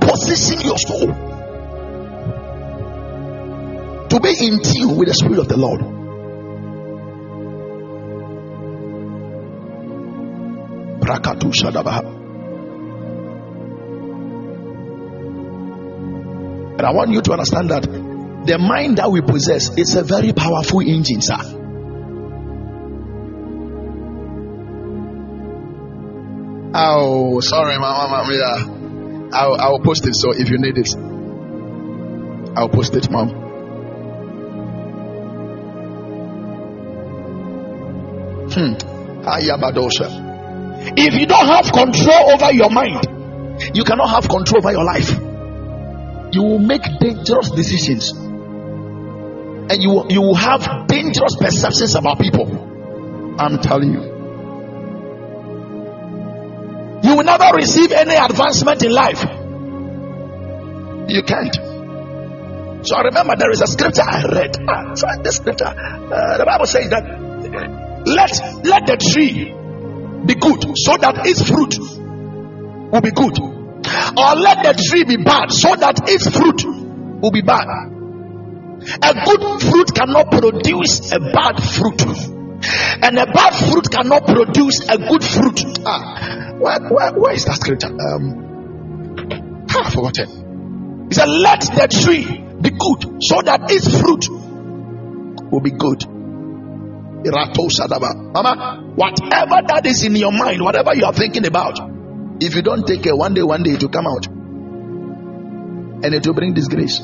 [0.01, 1.07] position your soul
[4.07, 6.06] to be in tune with the spirit of the Lord.
[11.07, 12.03] Brakatu Shadabaha.
[16.77, 20.33] And I want you to understand that the mind that we possess is a very
[20.33, 21.37] powerful engine, sir.
[26.79, 28.67] Oh, sorry, mama, yeah.
[29.33, 30.13] I'll, I'll post it.
[30.13, 30.89] So if you need it,
[32.55, 33.29] I'll post it, mom.
[38.51, 40.26] Hmm.
[40.95, 45.27] If you don't have control over your mind, you cannot have control over your life
[46.31, 52.45] you will make dangerous decisions and you, you will have dangerous perceptions about people.
[53.39, 54.01] I'm telling you.
[57.03, 59.23] You will never receive any advancement in life.
[61.09, 61.55] You can't.
[62.85, 64.57] So I remember there is a scripture I read.
[64.67, 65.65] Ah, the scripture.
[65.65, 67.03] Uh, the Bible says that
[68.05, 69.56] let let the tree
[70.27, 71.79] be good so that its fruit
[72.91, 76.63] will be good or let the tree be bad so that its fruit
[77.21, 77.67] will be bad.
[79.01, 82.01] A good fruit cannot produce a bad fruit,
[83.01, 85.79] and a bad fruit cannot produce a good fruit.
[85.85, 87.87] Ah, where, where, where is that scripture?
[87.87, 90.29] Um, ah, I forgot it.
[91.09, 92.25] He said, Let the tree
[92.61, 94.29] be good so that its fruit
[95.51, 96.16] will be good.
[97.31, 101.79] Mama, whatever that is in your mind, whatever you are thinking about,
[102.39, 104.27] if you don't take care, one day, one day it will come out.
[106.03, 106.99] And it will bring disgrace.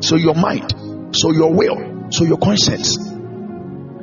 [0.00, 0.74] So your mind,
[1.14, 2.98] so your will, so your conscience.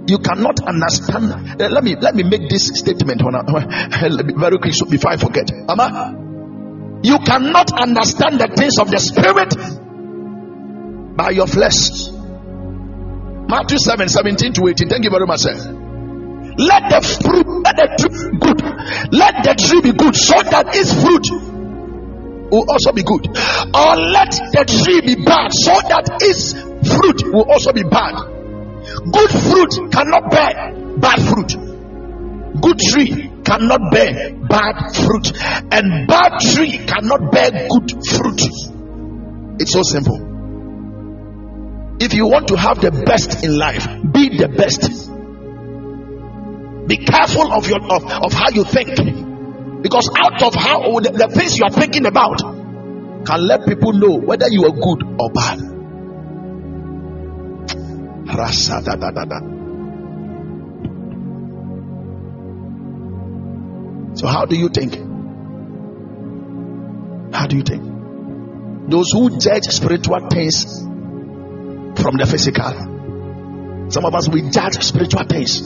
[0.08, 1.62] You cannot understand.
[1.62, 5.52] Uh, let me let me make this statement very quick before I forget.
[5.68, 9.54] Mama, you cannot understand the things of the spirit
[11.16, 12.19] by your flesh.
[13.50, 14.90] Matthew 7 17 to 18.
[14.90, 15.56] Thank you very much, sir.
[15.58, 18.62] Let the fruit, let the tree good.
[19.10, 21.26] Let the tree be good so that its fruit
[22.52, 23.26] will also be good.
[23.74, 26.54] Or let the tree be bad so that its
[26.94, 28.22] fruit will also be bad.
[29.10, 31.58] Good fruit cannot bear bad fruit.
[32.62, 35.32] Good tree cannot bear bad fruit,
[35.74, 38.42] and bad tree cannot bear good fruit.
[39.60, 40.29] It's so simple.
[42.00, 45.10] If you want to have the best in life, be the best.
[46.88, 48.96] Be careful of your of, of how you think.
[49.82, 52.40] Because out of how the, the things you are thinking about
[53.26, 55.60] can let people know whether you are good or bad.
[58.38, 59.40] Rasa da da da da.
[64.16, 64.96] So how do you think?
[67.34, 67.84] How do you think?
[68.90, 70.89] Those who judge spiritual things
[72.02, 73.90] from the physical.
[73.92, 75.62] Some of us we judge spiritual things.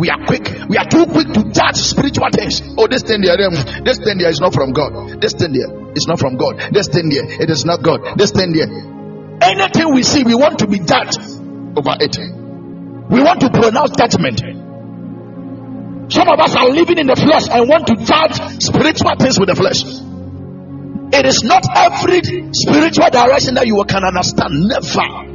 [0.00, 0.48] We are quick.
[0.68, 2.62] We are too quick to judge spiritual things.
[2.78, 5.20] Oh, this thing there, this thing there is not from God.
[5.20, 6.72] This thing there is not from God.
[6.72, 8.16] This thing there, it is not God.
[8.16, 8.68] This thing there.
[9.42, 11.20] Anything we see, we want to be judged
[11.76, 12.16] over it.
[13.10, 14.40] We want to pronounce judgment.
[16.12, 19.48] Some of us are living in the flesh and want to judge spiritual things with
[19.48, 19.84] the flesh.
[21.12, 22.22] It is not every
[22.54, 24.54] spiritual direction that you can understand.
[24.70, 25.30] Never.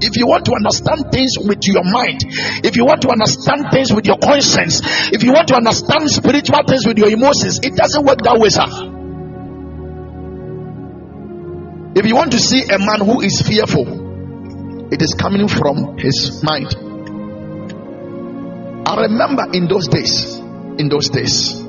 [0.00, 2.22] If you want to understand things with your mind,
[2.62, 6.62] if you want to understand things with your conscience, if you want to understand spiritual
[6.68, 8.66] things with your emotions, it doesn't work that way, sir.
[11.98, 16.44] If you want to see a man who is fearful, it is coming from his
[16.44, 16.74] mind.
[18.86, 20.36] I remember in those days,
[20.78, 21.60] in those days,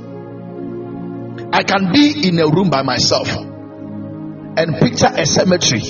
[1.51, 5.81] I can be in a room by myself and picture a cemetery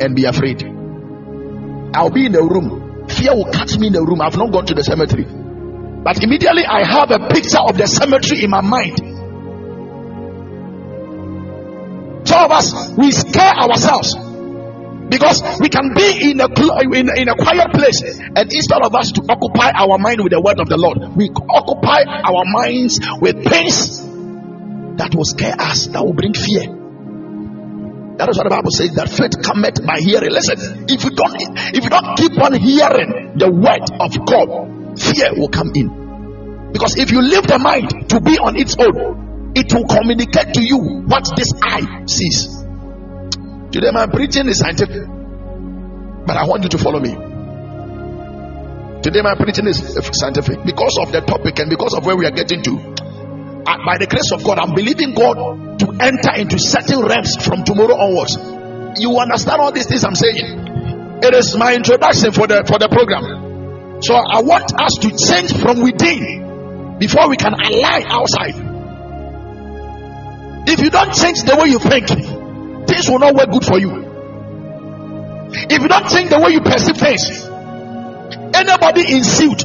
[0.00, 0.62] and be afraid.
[1.94, 4.20] I'll be in a room, fear will catch me in the room.
[4.20, 8.44] I've not gone to the cemetery, but immediately I have a picture of the cemetery
[8.44, 8.98] in my mind.
[12.28, 14.14] Some of us we scare ourselves
[15.10, 19.10] because we can be in a in, in a quiet place and instead of us
[19.12, 23.42] to occupy our mind with the word of the lord we occupy our minds with
[23.42, 24.06] things
[24.96, 26.80] that will scare us, that will bring fear.
[28.20, 30.28] That is what the Bible says that faith cometh by hearing.
[30.28, 31.40] Listen, if you don't
[31.72, 36.68] if you don't keep on hearing the word of God, fear will come in.
[36.72, 40.60] Because if you leave the mind to be on its own, it will communicate to
[40.60, 42.60] you what this eye sees.
[43.72, 45.00] Today, my preaching is scientific,
[46.28, 47.16] but I want you to follow me.
[49.00, 49.80] Today, my preaching is
[50.12, 52.76] scientific because of the topic and because of where we are getting to
[53.84, 57.94] by the grace of God, I'm believing God to enter into certain realms from tomorrow
[57.94, 58.36] onwards.
[59.00, 61.20] You understand all these things I'm saying?
[61.22, 64.02] It is my introduction for the for the program.
[64.02, 68.56] So I want us to change from within before we can align outside.
[70.66, 72.08] If you don't change the way you think,
[72.88, 74.08] things will not work good for you.
[75.52, 77.28] If you don't change the way you perceive things,
[78.54, 79.64] anybody in suit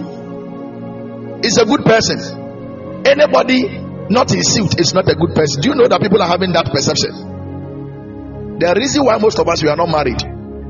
[1.46, 3.06] is a good person.
[3.06, 5.62] Anybody not in suit is not a good person.
[5.62, 8.60] Do you know that people are having that perception?
[8.60, 10.22] The reason why most of us we are not married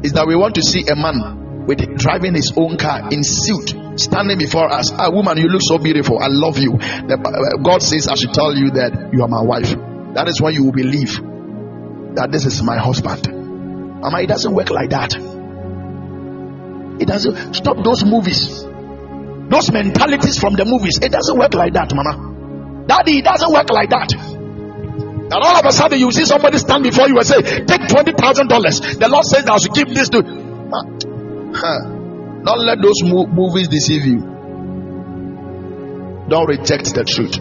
[0.03, 3.73] is that we want to see a man with driving his own car in suit
[3.99, 4.91] standing before us.
[4.91, 6.19] A ah, woman, you look so beautiful.
[6.19, 6.77] I love you.
[6.77, 9.69] The, uh, God says, I should tell you that you are my wife.
[10.13, 11.13] That is when you will believe
[12.15, 13.27] that this is my husband.
[14.01, 15.13] Mama, it doesn't work like that.
[17.01, 20.99] It doesn't stop those movies, those mentalities from the movies.
[21.01, 22.34] It doesn't work like that, Mama.
[22.88, 24.13] Daddy, it doesn't work like that.
[24.13, 28.11] And all of a sudden, you see somebody stand before you and say, Take twenty
[28.13, 28.79] thousand dollars.
[28.79, 30.21] The Lord says, I should give this to.
[32.45, 34.19] Don't let those mo- movies deceive you.
[36.29, 37.38] Don't reject the truth.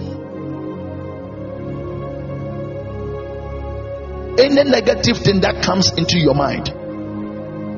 [4.38, 6.72] Any negative thing that comes into your mind,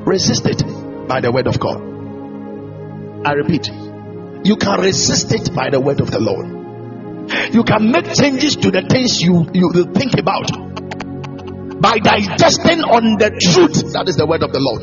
[0.07, 0.63] resist it
[1.07, 1.81] by the word of God.
[3.27, 3.69] I repeat,
[4.43, 6.56] you can resist it by the word of the Lord.
[7.51, 10.47] You can make changes to the things you, you think about
[11.81, 13.93] by digesting on the truth.
[13.93, 14.81] That is the word of the Lord.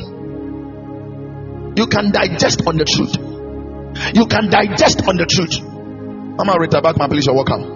[1.77, 3.17] You can digest on the truth.
[4.15, 5.59] You can digest on the truth.
[6.37, 7.73] Mama Rita Backman, please, you're welcome.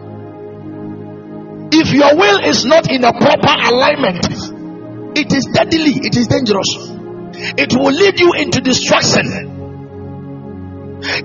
[1.71, 4.25] If your will is not in a proper alignment,
[5.17, 6.69] it is deadly, it is dangerous.
[7.57, 9.49] It will lead you into destruction.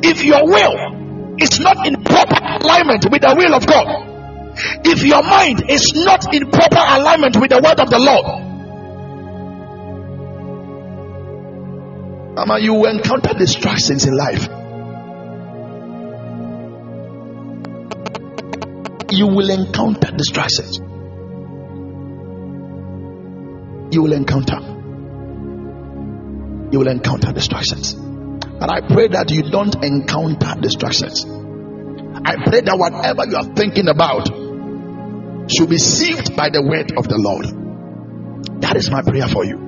[0.02, 1.03] If your will
[1.38, 3.86] is not in proper alignment with the will of God,
[4.84, 8.44] if your mind is not in proper alignment with the word of the Lord,
[12.34, 14.48] Mama, you will encounter distractions in life.
[19.12, 20.78] You will encounter distractions.
[23.94, 24.58] You will encounter.
[26.72, 27.94] You will encounter distractions.
[28.60, 31.24] And I pray that you don't encounter distractions.
[32.24, 34.28] I pray that whatever you are thinking about
[35.50, 37.46] should be saved by the word of the Lord.
[38.62, 39.58] That is my prayer for you.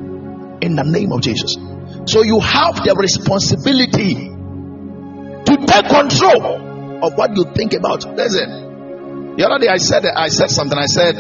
[0.63, 1.57] In the name of Jesus.
[2.07, 4.31] So you have the responsibility
[5.45, 8.07] to take control of what you think about.
[8.17, 10.79] Listen, the other day I said I said something.
[10.79, 11.17] I said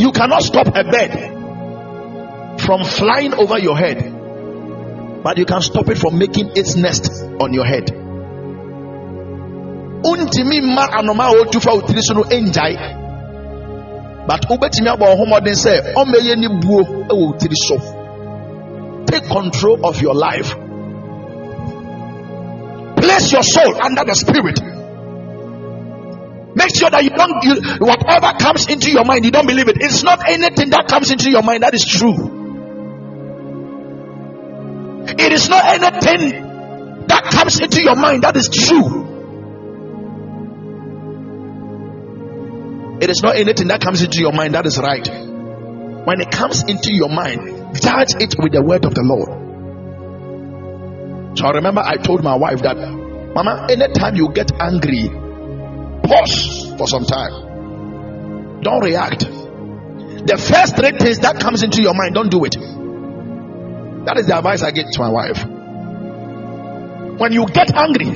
[0.00, 1.37] you cannot stop a bird
[2.60, 4.18] from flying over your head
[5.22, 7.90] but you can stop it from making its nest on your head.
[10.02, 10.86] Ma.
[14.26, 14.46] But
[14.78, 17.36] ni buo.
[19.06, 20.54] Take control of your life.
[22.96, 24.60] Place your soul under the spirit.
[26.54, 29.76] Make sure that you don't, you, whatever comes into your mind, you don't believe it.
[29.80, 32.37] It's not anything that comes into your mind that is true.
[35.18, 39.06] It is not anything that comes into your mind that is true.
[43.00, 45.06] It is not anything that comes into your mind that is right.
[46.06, 49.28] When it comes into your mind, judge it with the word of the Lord.
[51.38, 55.08] So I remember I told my wife that, Mama, anytime you get angry,
[56.02, 58.62] pause for some time.
[58.62, 59.20] Don't react.
[59.20, 62.56] The first three things that comes into your mind, don't do it.
[64.08, 65.44] That is the advice I give to my wife.
[67.20, 68.08] When you get angry,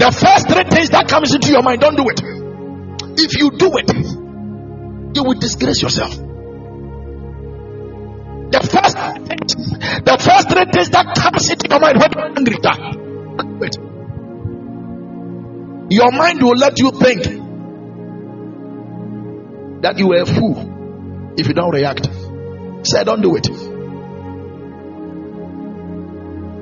[0.00, 2.22] the first three things that comes into your mind, don't do it.
[3.20, 3.92] If you do it,
[5.14, 6.16] you will disgrace yourself.
[8.48, 8.96] The first,
[10.06, 12.56] the first three things that comes into your mind when you're angry,
[13.60, 13.76] wait.
[15.92, 17.24] Your mind will let you think
[19.82, 22.08] that you are a fool if you don't react.
[22.84, 23.67] Say, don't do it.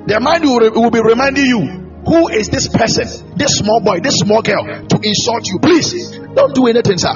[0.07, 1.61] Their mind will, be reminding you
[2.07, 5.59] who is this person, this small boy, this small girl to insult you.
[5.59, 7.14] Please don't do anything, sir.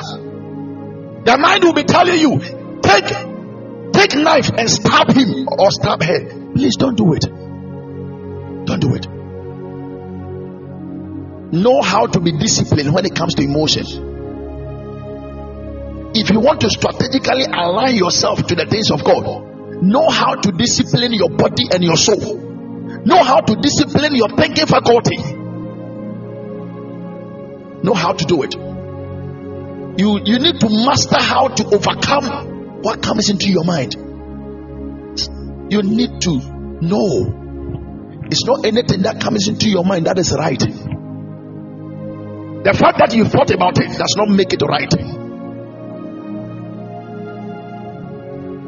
[1.24, 2.40] Their mind will be telling you,
[2.82, 3.06] take
[3.92, 6.52] take knife and stab him or stab her.
[6.54, 7.22] Please don't do it.
[8.66, 9.06] Don't do it.
[11.52, 13.94] Know how to be disciplined when it comes to emotions.
[16.12, 20.50] If you want to strategically align yourself to the things of God, know how to
[20.50, 22.49] discipline your body and your soul.
[23.04, 25.16] Know how to discipline your thinking faculty.
[27.82, 28.54] Know how to do it.
[29.98, 33.94] You, you need to master how to overcome what comes into your mind.
[35.70, 36.38] You need to
[36.82, 37.36] know
[38.30, 40.58] it's not anything that comes into your mind that is right.
[40.58, 40.66] The
[42.74, 44.90] fact that you thought about it does not make it right.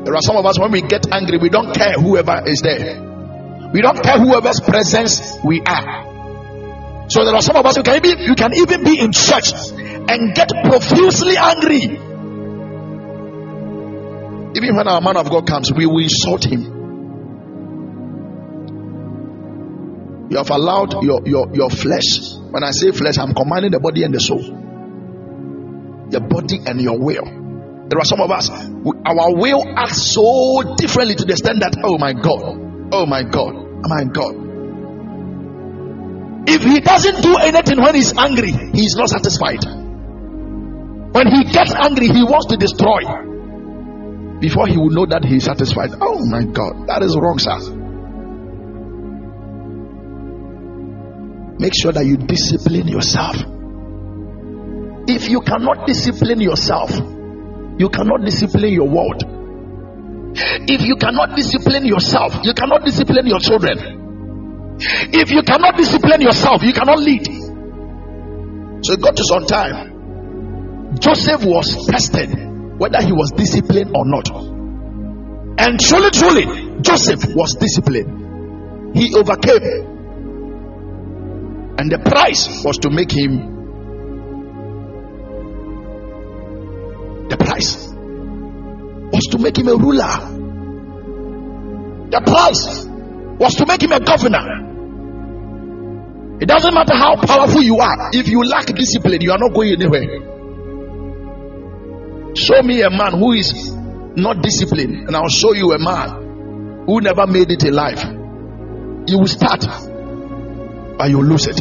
[0.05, 3.12] There are some of us when we get angry, we don't care whoever is there.
[3.73, 7.09] We don't care whoever's presence we are.
[7.09, 9.53] So there are some of us who can even you can even be in church
[9.53, 11.99] and get profusely angry.
[14.55, 16.83] Even when our man of God comes, we will insult him.
[20.31, 22.37] You have allowed your, your, your flesh.
[22.51, 24.43] When I say flesh, I'm commanding the body and the soul.
[26.11, 27.25] Your body and your will.
[27.89, 31.99] There are some of us, our will acts so differently to the extent that, oh
[31.99, 32.62] my God,
[32.93, 34.35] oh my God, my God.
[36.49, 39.65] If he doesn't do anything when he's angry, he's not satisfied.
[41.13, 43.01] When he gets angry, he wants to destroy.
[44.41, 45.91] Before he will know that he is satisfied.
[46.01, 47.59] Oh my God, that is wrong, sir.
[51.59, 53.37] Make sure that you discipline yourself.
[55.07, 56.91] If you cannot discipline yourself,
[57.79, 59.23] you cannot discipline your world.
[60.35, 64.79] If you cannot discipline yourself, you cannot discipline your children.
[64.79, 67.27] If you cannot discipline yourself, you cannot lead.
[68.85, 70.97] So it got to some time.
[70.99, 72.31] Joseph was tested
[72.79, 74.29] whether he was disciplined or not.
[75.59, 78.97] And truly, truly, Joseph was disciplined.
[78.97, 79.91] He overcame.
[81.79, 83.51] And the price was to make him
[87.29, 87.92] the price
[89.13, 90.17] was to make him a ruler.
[92.11, 92.87] The price
[93.39, 94.63] was to make him a governor.
[96.41, 99.73] It doesn't matter how powerful you are, if you lack discipline, you are not going
[99.73, 100.21] anywhere.
[102.35, 103.71] Show me a man who is
[104.17, 108.03] not disciplined, and I'll show you a man who never made it in life.
[108.05, 109.65] You will start,
[110.99, 111.61] but you lose it.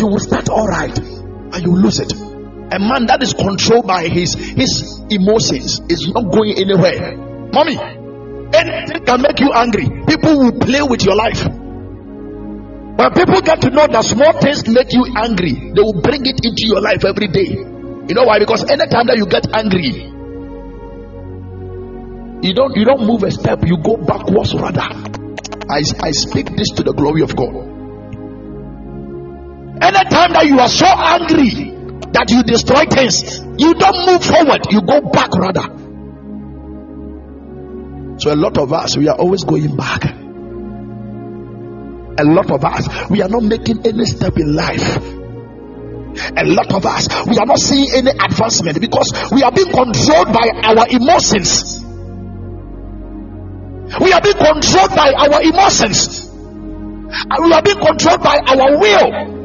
[0.00, 2.31] You will start all right, and you lose it.
[2.72, 7.12] A man that is controlled by his his emotions is not going anywhere.
[7.52, 9.92] Mommy, anything can make you angry.
[10.08, 11.44] People will play with your life.
[12.96, 16.40] When people get to know that small things make you angry, they will bring it
[16.40, 17.60] into your life every day.
[18.08, 18.38] You know why?
[18.38, 20.08] Because anytime that you get angry,
[22.40, 24.88] you don't you don't move a step, you go backwards rather.
[25.68, 27.52] I, I speak this to the glory of God.
[29.84, 31.81] Anytime that you are so angry
[32.12, 35.82] that you destroy things, you don't move forward, you go back rather.
[38.18, 40.04] So a lot of us we are always going back.
[42.20, 44.96] A lot of us we are not making any step in life.
[46.36, 50.32] A lot of us we are not seeing any advancement because we are being controlled
[50.32, 51.80] by our emotions.
[54.00, 56.28] We are being controlled by our emotions.
[56.28, 59.41] And we are being controlled by our will.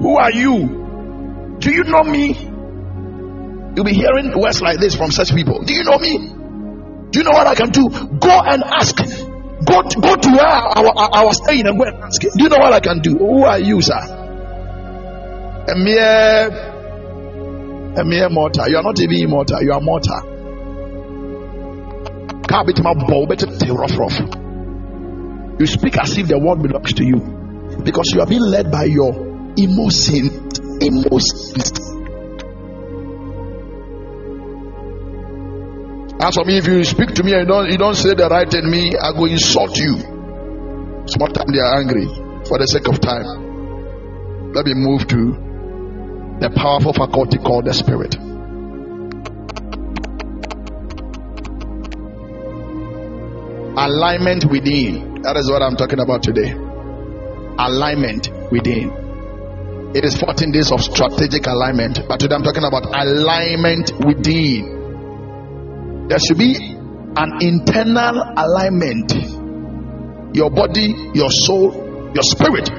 [0.00, 1.56] Who are you?
[1.58, 2.34] Do you know me?
[3.74, 5.62] You'll be hearing words like this from such people.
[5.62, 6.18] Do you know me?
[7.10, 7.88] Do you know what I can do?
[7.88, 8.96] Go and ask.
[8.96, 12.20] Go to, go to where I, was staying and go and ask.
[12.20, 13.16] Do you know what I can do?
[13.18, 13.98] Who are you, sir?
[15.68, 16.48] A mere,
[17.96, 18.68] a mere mortal.
[18.68, 19.62] You are not even immortal.
[19.62, 20.38] You are mortal
[25.60, 27.20] you speak as if the world belongs to you
[27.84, 29.12] because you are being led by your
[29.58, 30.30] emotion
[30.80, 31.72] emotions
[36.20, 38.28] as for me if you speak to me and you don't you don't say the
[38.28, 39.96] right in me i go insult you
[41.34, 42.06] time they are angry
[42.46, 45.36] for the sake of time let me move to
[46.40, 48.14] the powerful faculty called the spirit
[53.78, 55.22] alignment within.
[55.22, 56.50] That is what I'm talking about today.
[57.58, 59.07] Alignment within.
[59.94, 66.08] It is 14 days of strategic alignment, but today I'm talking about alignment within.
[66.08, 66.76] There should be
[67.16, 69.14] an internal alignment.
[70.36, 72.70] Your body, your soul, your spirit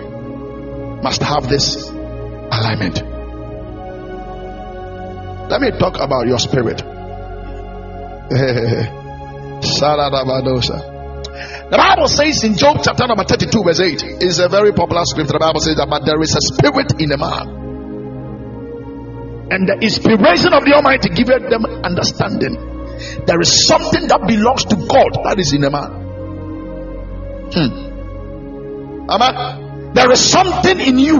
[1.01, 3.01] must have this alignment.
[5.49, 6.83] Let me talk about your spirit.
[11.39, 15.33] The Bible says in Job chapter number 32, verse 8, is a very popular scripture.
[15.33, 17.47] The Bible says that, but there is a spirit in a man.
[19.51, 22.59] And the inspiration of the Almighty giveth them understanding.
[23.25, 25.91] There is something that belongs to God that is in a man.
[27.55, 29.09] Hmm.
[29.09, 29.93] Amen.
[29.93, 31.19] There is something in you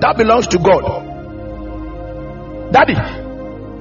[0.00, 0.82] that belongs to God.
[2.72, 2.94] Daddy,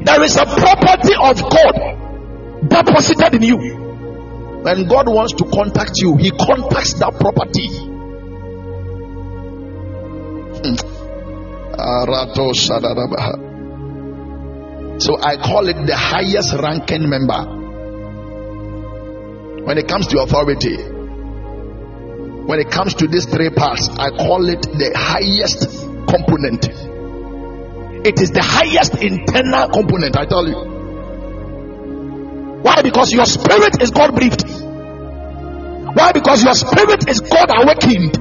[0.06, 3.89] there is a property of God deposited in you.
[4.62, 7.70] When God wants to contact you, He contacts that property.
[10.60, 10.76] Hmm.
[15.00, 17.40] So I call it the highest ranking member.
[19.64, 24.62] When it comes to authority, when it comes to these three parts, I call it
[24.64, 25.70] the highest
[26.10, 26.68] component.
[28.06, 30.79] It is the highest internal component, I tell you.
[32.62, 32.82] Why?
[32.82, 34.44] Because your spirit is God breathed.
[35.96, 36.12] Why?
[36.12, 38.18] Because your spirit is God awakened.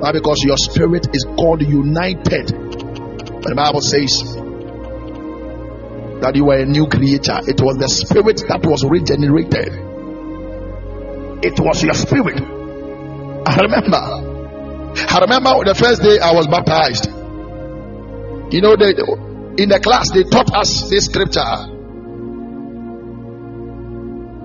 [0.00, 0.12] Why?
[0.12, 2.48] Because your spirit is God united.
[2.48, 4.22] The Bible says
[6.22, 9.74] that you were a new creature, it was the spirit that was regenerated.
[11.42, 12.38] It was your spirit.
[12.38, 13.98] I remember.
[14.94, 17.06] I remember the first day I was baptized.
[18.54, 18.94] You know, they,
[19.60, 21.71] in the class they taught us this scripture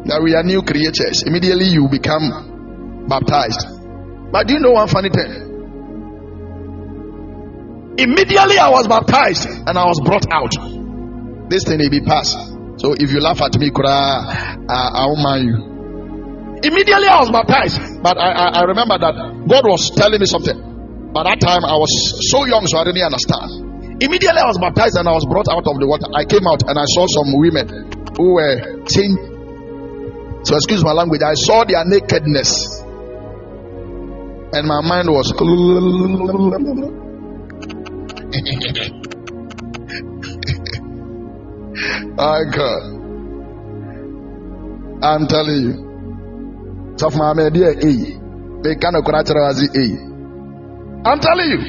[0.07, 1.23] that we are new creatures.
[1.23, 3.67] Immediately you become baptized.
[4.31, 5.47] But do you know one funny thing?
[7.97, 10.53] Immediately I was baptized and I was brought out.
[11.49, 12.37] This thing may be passed.
[12.77, 15.57] So if you laugh at me, Kura, I won't mind you.
[16.61, 19.13] Immediately I was baptized, but I, I, I remember that
[19.49, 20.57] God was telling me something.
[21.13, 21.89] By that time I was
[22.29, 24.01] so young, so I didn't understand.
[24.03, 26.05] Immediately I was baptized and I was brought out of the water.
[26.13, 27.65] I came out and I saw some women
[28.13, 29.36] who were changed
[30.47, 32.79] so, excuse my language, I saw their nakedness,
[34.53, 35.33] and my mind was.
[42.17, 42.83] My God.
[45.03, 45.75] I'm telling you.
[46.97, 48.17] So, my media, eh,
[48.63, 49.97] they cannot correct as eh.
[51.05, 51.59] I'm telling you.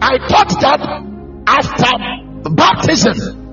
[0.00, 0.80] I thought that
[1.46, 1.92] after
[2.54, 3.43] baptism,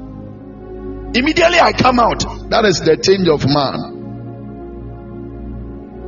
[1.13, 2.23] Immediately I come out.
[2.49, 3.99] That is the change of man.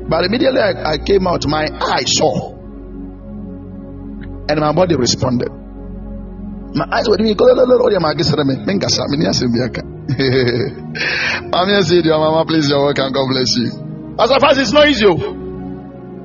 [0.07, 2.53] But immediately I, I came out, my eye saw.
[4.47, 5.49] And my body responded.
[6.75, 7.35] My eyes were doing
[12.19, 13.13] Mama, please, you're welcome.
[13.13, 13.71] God bless you.
[14.19, 15.05] As far as it's not easy.
[15.07, 15.43] Oh.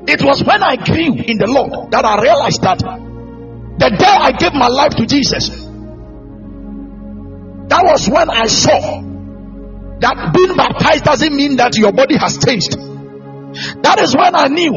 [0.08, 4.32] It was when I grew in the Lord that I realized that the day I
[4.32, 5.67] gave my life to Jesus,
[7.68, 9.02] that was when I saw
[10.00, 12.72] that being baptized doesn't mean that your body has changed.
[13.82, 14.72] That is when I knew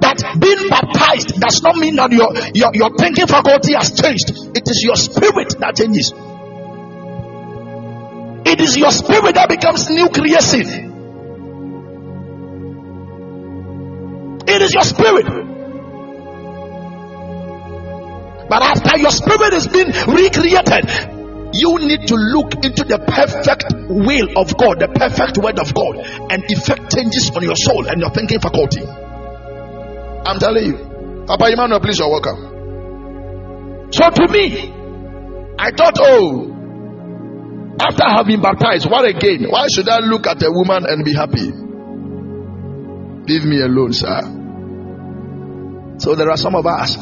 [0.00, 4.30] that being baptized does not mean that your, your, your thinking faculty has changed.
[4.56, 6.12] It is your spirit that changes.
[8.46, 10.88] It is your spirit that becomes new creation.
[14.48, 15.26] It is your spirit.
[18.48, 21.17] But after your spirit has been recreated,
[21.52, 25.96] you need to look into the perfect will of God, the perfect word of God,
[26.30, 28.84] and effect changes on your soul and your thinking faculty.
[28.84, 31.24] I'm telling you.
[31.26, 33.88] Papa Emmanuel, please, you're welcome.
[33.92, 34.72] So to me,
[35.58, 36.54] I thought, oh,
[37.80, 39.46] after having baptized, what again?
[39.48, 41.48] Why should I look at a woman and be happy?
[43.28, 44.20] Leave me alone, sir.
[45.98, 46.96] So there are some of us.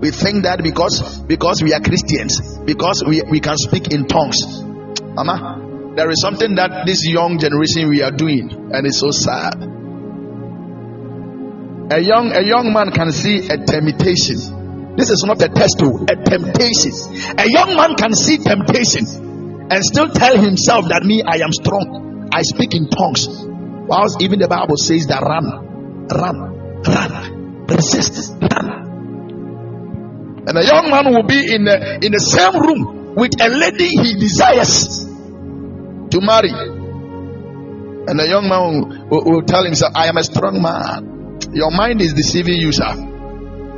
[0.00, 4.44] We think that because because we are Christians, because we, we can speak in tongues.
[5.16, 9.56] Mama, there is something that this young generation we are doing, and it's so sad.
[11.88, 14.96] A young a young man can see a temptation.
[14.96, 16.92] This is not a test, oh, a temptation.
[17.38, 19.06] A young man can see temptation
[19.70, 22.28] and still tell himself that me I am strong.
[22.32, 23.28] I speak in tongues.
[23.88, 28.85] Whilst even the Bible says that run, run, run, resist, run.
[30.46, 33.88] And a young man will be in the, in the same room with a lady
[33.88, 36.52] he desires to marry.
[38.08, 41.40] And the young man will, will tell himself, I am a strong man.
[41.52, 42.94] Your mind is deceiving you, sir.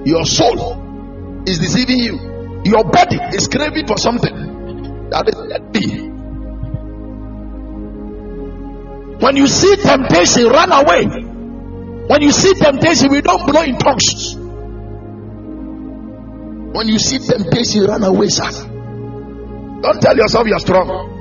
[0.05, 2.63] Your soul is deceiving you.
[2.65, 6.09] Your body is craving for something that is empty.
[9.25, 11.07] When you see temptation, run away.
[12.07, 14.38] When you see temptation, we don't blow in tongues.
[16.73, 18.51] When you see temptation, run away, sir.
[19.81, 21.17] Don't tell yourself you're strong.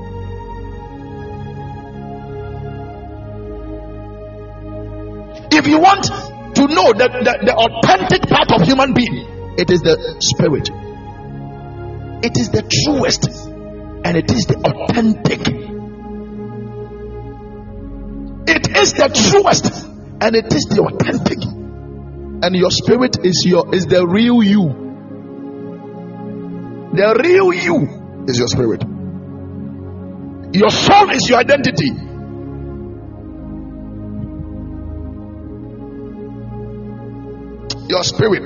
[5.52, 9.82] If you want to know the, the, the authentic part of human being, it is
[9.82, 10.70] the spirit.
[12.24, 13.28] It is the truest
[14.06, 15.42] and it is the authentic.
[18.50, 19.86] It is the truest
[20.22, 21.44] and it is the authentic.
[22.44, 24.87] And your spirit is your is the real you.
[26.98, 28.82] The real you is your spirit.
[30.52, 31.94] Your soul is your identity.
[37.88, 38.42] Your spirit.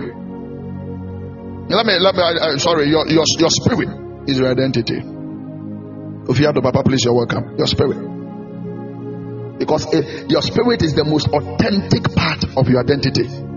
[1.72, 3.88] Let me, let me, uh, sorry, your, your, your spirit
[4.28, 4.98] is your identity.
[4.98, 7.56] If you have the Papa, please, you're welcome.
[7.58, 9.60] Your spirit.
[9.60, 13.51] Because it, your spirit is the most authentic part of your identity.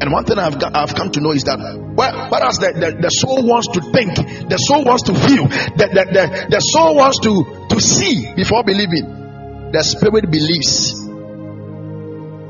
[0.00, 3.10] And one thing I've, got, I've come to know is that whereas the, the, the
[3.10, 4.16] soul wants to think,
[4.48, 8.64] the soul wants to feel, the, the, the, the soul wants to, to see before
[8.64, 10.96] believing, the spirit believes.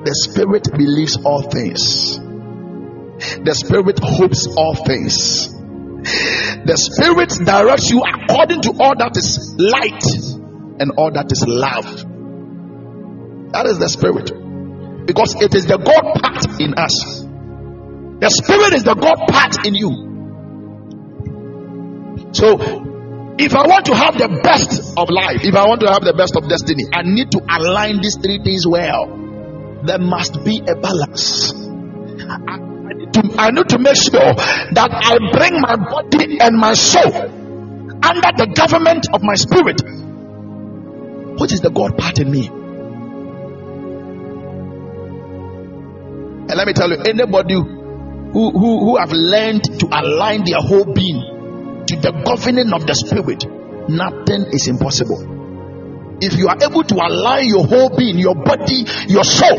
[0.07, 2.19] The spirit believes all things.
[3.45, 5.51] The spirit hopes all things.
[5.51, 10.07] The spirit directs you according to all that is light
[10.81, 12.07] and all that is love.
[13.53, 14.31] That is the spirit.
[15.05, 17.27] Because it is the God part in us.
[18.21, 20.11] The spirit is the God part in you.
[22.33, 22.61] So,
[23.41, 26.13] if I want to have the best of life, if I want to have the
[26.13, 29.09] best of destiny, I need to align these three things well.
[29.83, 31.57] There must be a balance.
[31.57, 32.61] I,
[33.17, 37.17] to, I need to make sure that I bring my body and my soul
[38.05, 39.81] under the government of my spirit,
[41.41, 42.49] which is the God part in me.
[46.49, 47.80] And let me tell you, anybody
[48.33, 52.95] who, who, who have learned to align their whole being to the governing of the
[52.95, 53.45] spirit,
[53.91, 56.19] nothing is impossible.
[56.23, 59.59] If you are able to align your whole being, your body, your soul,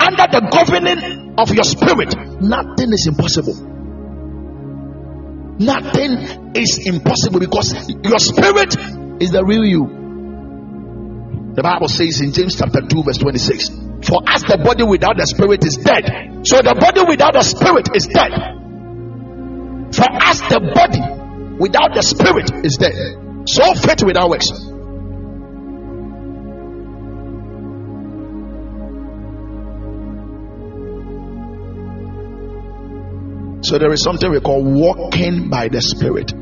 [0.00, 3.68] under the governing of your spirit, nothing is impossible.
[5.58, 8.74] Nothing is impossible because your spirit
[9.20, 10.00] is the real you.
[11.54, 15.26] The Bible says in James chapter 2, verse 26 For us, the body without the
[15.26, 18.32] spirit is dead, so the body without the spirit is dead.
[19.94, 21.00] For us, the body
[21.58, 22.92] without the spirit is dead,
[23.46, 24.50] so faith without works.
[33.64, 36.32] So there is something we call walking by the spirit.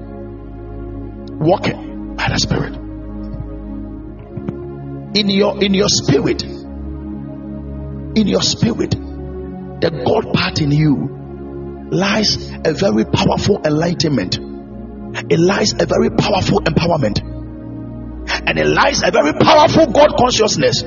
[1.41, 2.81] Walking by the spirit
[5.15, 6.45] in your in your spirit
[8.15, 14.39] in your spirit, the God part in you, lies a very powerful enlightenment.
[15.31, 17.21] It lies a very powerful empowerment.
[18.47, 20.83] And it lies a very powerful God consciousness.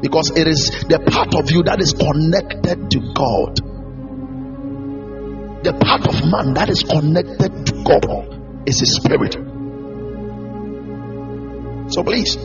[0.00, 3.56] Because it is the part of you that is connected to God.
[5.64, 9.34] The part of man that is connected to God is his spirit.
[11.92, 12.36] So please,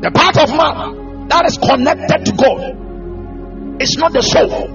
[0.00, 4.68] the part of man that is connected to God is not the soul.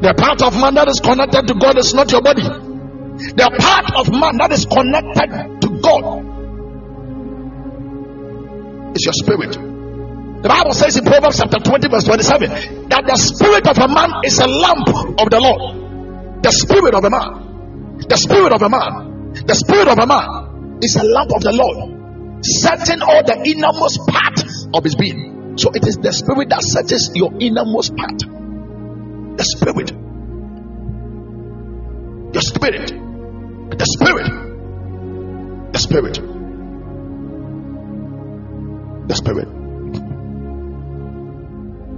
[0.00, 2.44] The part of man that is connected to God is not your body.
[2.44, 6.04] The part of man that is connected to God
[8.96, 9.56] is your spirit.
[10.40, 14.24] The Bible says in Proverbs chapter 20, verse 27, that the spirit of a man
[14.24, 14.88] is a lamp
[15.20, 16.42] of the Lord.
[16.42, 20.80] The spirit of a man, the spirit of a man, the spirit of a man
[20.80, 21.99] is a lamp of the Lord,
[22.42, 24.42] setting all the innermost part
[24.74, 25.56] of his being.
[25.56, 28.18] So it is the spirit that searches your innermost part.
[29.36, 29.92] The spirit.
[32.32, 32.92] Your spirit.
[33.76, 34.30] The spirit.
[35.72, 36.20] The spirit.
[39.08, 39.48] The spirit.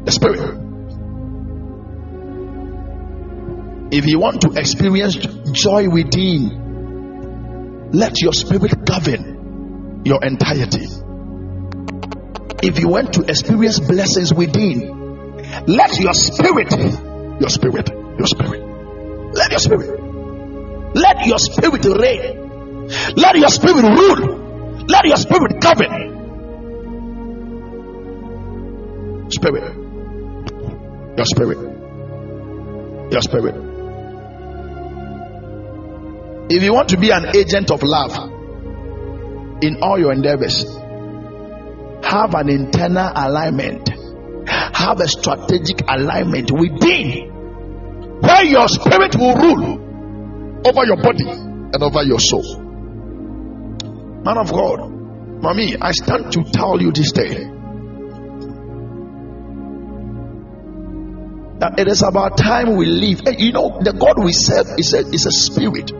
[0.05, 0.59] The spirit.
[3.93, 5.17] If you want to experience
[5.53, 6.61] joy within,
[7.93, 9.32] let your spirit govern
[10.05, 10.87] your entirety
[12.63, 14.87] if you want to experience blessings within,
[15.67, 18.63] let your spirit, your spirit, your spirit,
[19.35, 20.01] let your spirit,
[20.95, 26.13] let your spirit reign, let your spirit rule, let your spirit govern.
[29.31, 29.77] Spirit,
[31.17, 31.59] your spirit,
[33.11, 33.57] your spirit.
[36.49, 38.32] If you want to be an agent of love
[39.63, 40.65] in all your endeavors,
[42.05, 43.89] have an internal alignment,
[44.49, 47.31] have a strategic alignment within
[48.21, 52.59] where your spirit will rule over your body and over your soul.
[54.25, 54.91] Man of God,
[55.43, 57.49] mommy, I stand to tell you this day
[61.59, 63.23] that it is about time we live.
[63.39, 65.93] You know, the God we serve is a, is a spirit,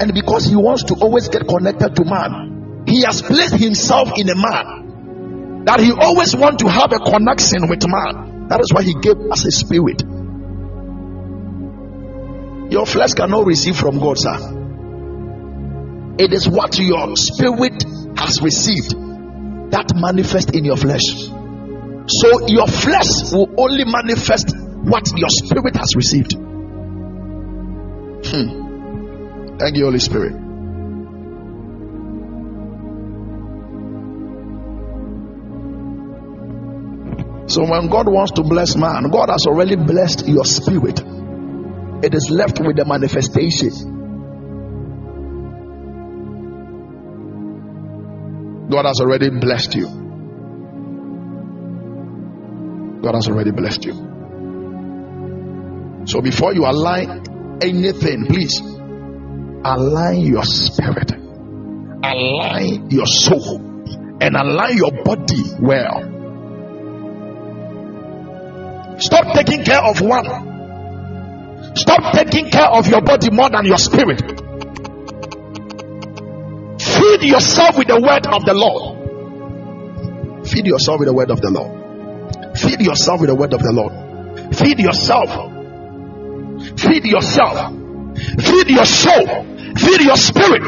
[0.00, 2.58] and because He wants to always get connected to man,
[2.88, 7.68] he has placed himself in a man that he always want to have a connection
[7.68, 8.48] with man.
[8.48, 10.02] That is why he gave us a spirit.
[12.72, 14.56] Your flesh cannot receive from God, sir.
[16.18, 17.84] It is what your spirit
[18.16, 18.92] has received
[19.70, 21.04] that manifest in your flesh.
[22.08, 26.32] So your flesh will only manifest what your spirit has received.
[28.24, 28.57] Hmm.
[29.58, 30.32] Thank you, Holy Spirit.
[37.50, 41.00] So when God wants to bless man, God has already blessed your spirit.
[42.04, 43.96] It is left with the manifestation.
[48.70, 49.86] God has already blessed you.
[53.02, 53.94] God has already blessed you.
[56.04, 58.60] So before you align anything, please
[59.68, 63.58] align your spirit, align your soul,
[64.20, 66.14] and align your body well.
[68.98, 70.26] Stop taking care of one.
[71.76, 74.20] Stop taking care of your body more than your spirit.
[76.80, 78.98] Feed yourself with the word of the Lord.
[80.48, 82.58] Feed yourself with the word of the Lord.
[82.58, 83.92] Feed yourself with the word of the Lord.
[84.56, 85.30] Feed yourself.
[86.80, 87.72] Feed yourself.
[88.16, 89.57] Feed your soul.
[89.76, 90.62] Feed your spirit.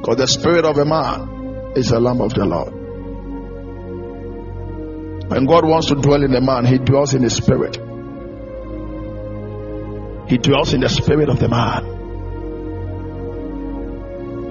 [0.00, 2.72] Because the spirit of a man is a lamb of the Lord.
[5.30, 7.76] When God wants to dwell in a man, he dwells in the spirit.
[10.28, 11.98] He dwells in the spirit of the man.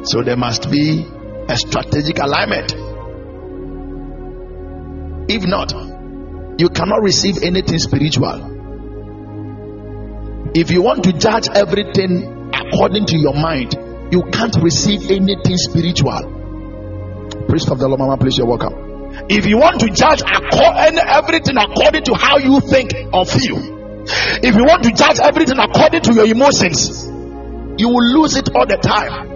[0.06, 1.06] So there must be
[1.48, 2.74] a strategic alignment.
[5.30, 5.74] If not,
[6.60, 8.58] you cannot receive anything spiritual.
[10.54, 13.76] If you want to judge everything according to your mind,
[14.12, 16.36] you can't receive anything spiritual
[17.48, 19.26] priest of the Lord, Mama, please, you're welcome.
[19.30, 23.58] If you want to judge according, everything according to how you think or feel,
[24.44, 27.06] if you want to judge everything according to your emotions,
[27.80, 29.30] you will lose it all the time.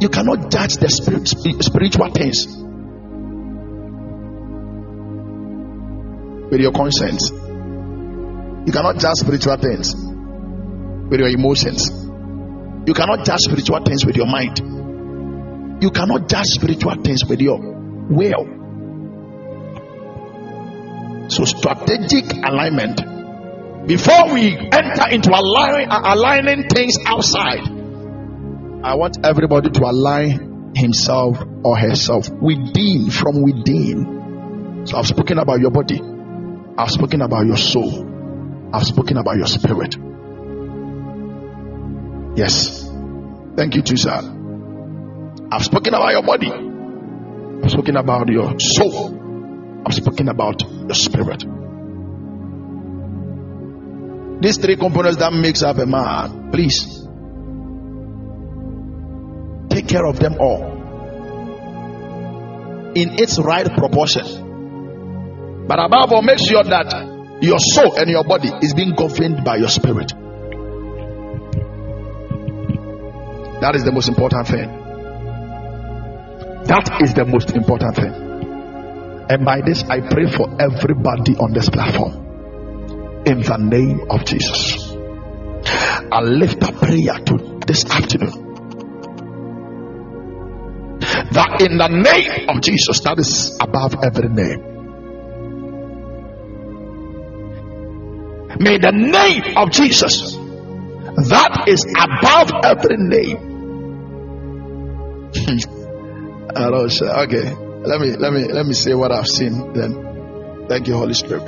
[0.00, 1.26] You cannot judge the spirit,
[1.64, 2.65] spiritual things
[6.50, 7.30] with your conscience.
[7.30, 9.94] You cannot judge spiritual things.
[11.08, 11.88] with your emotions.
[12.86, 14.58] You cannot judge spiritual things with your mind.
[15.82, 18.46] You cannot judge spiritual things with your will.
[21.28, 23.86] So, strategic alignment.
[23.86, 27.68] Before we enter into align, aligning things outside,
[28.82, 34.82] I want everybody to align himself or herself within, from within.
[34.86, 36.00] So, I've spoken about your body,
[36.78, 39.96] I've spoken about your soul, I've spoken about your spirit.
[42.36, 42.86] Yes.
[43.56, 44.20] Thank you, sir.
[45.50, 46.52] I've spoken about your body.
[46.52, 49.82] I've spoken about your soul.
[49.86, 51.44] I've spoken about your spirit.
[54.42, 57.06] These three components that makes up a man, please
[59.70, 60.74] take care of them all
[62.94, 64.45] in its right proportion.
[65.66, 69.56] But above all, make sure that your soul and your body is being governed by
[69.56, 70.12] your spirit.
[73.60, 74.68] That is the most important thing.
[76.66, 78.12] That is the most important thing.
[79.28, 82.24] And by this, I pray for everybody on this platform.
[83.26, 84.92] In the name of Jesus.
[86.12, 88.44] I lift a prayer to this afternoon.
[91.32, 94.75] That in the name of Jesus, that is above every name.
[98.58, 100.34] May the name of Jesus,
[101.28, 103.52] that is above every name.
[106.56, 107.54] Okay.
[107.86, 110.66] Let me let me let me say what I've seen then.
[110.68, 111.46] Thank you, Holy Spirit.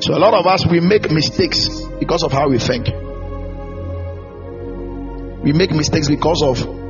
[0.00, 1.68] So a lot of us we make mistakes
[2.00, 2.88] because of how we think.
[5.44, 6.85] We make mistakes because of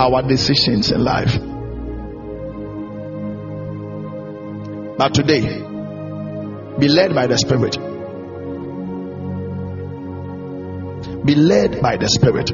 [0.00, 1.34] our decisions in life.
[4.96, 5.42] But today,
[6.78, 7.76] be led by the Spirit.
[11.26, 12.50] Be led by the Spirit.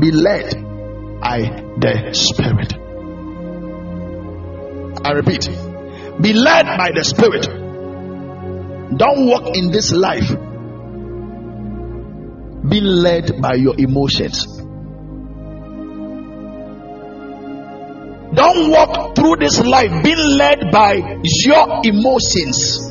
[0.00, 0.64] Be led
[1.20, 1.38] by
[1.78, 2.72] the Spirit.
[5.04, 5.48] I repeat,
[6.20, 7.46] be led by the Spirit.
[8.98, 10.30] Don't walk in this life
[12.68, 14.61] be led by your emotions.
[18.34, 22.90] Don't walk through this life being led by your emotions.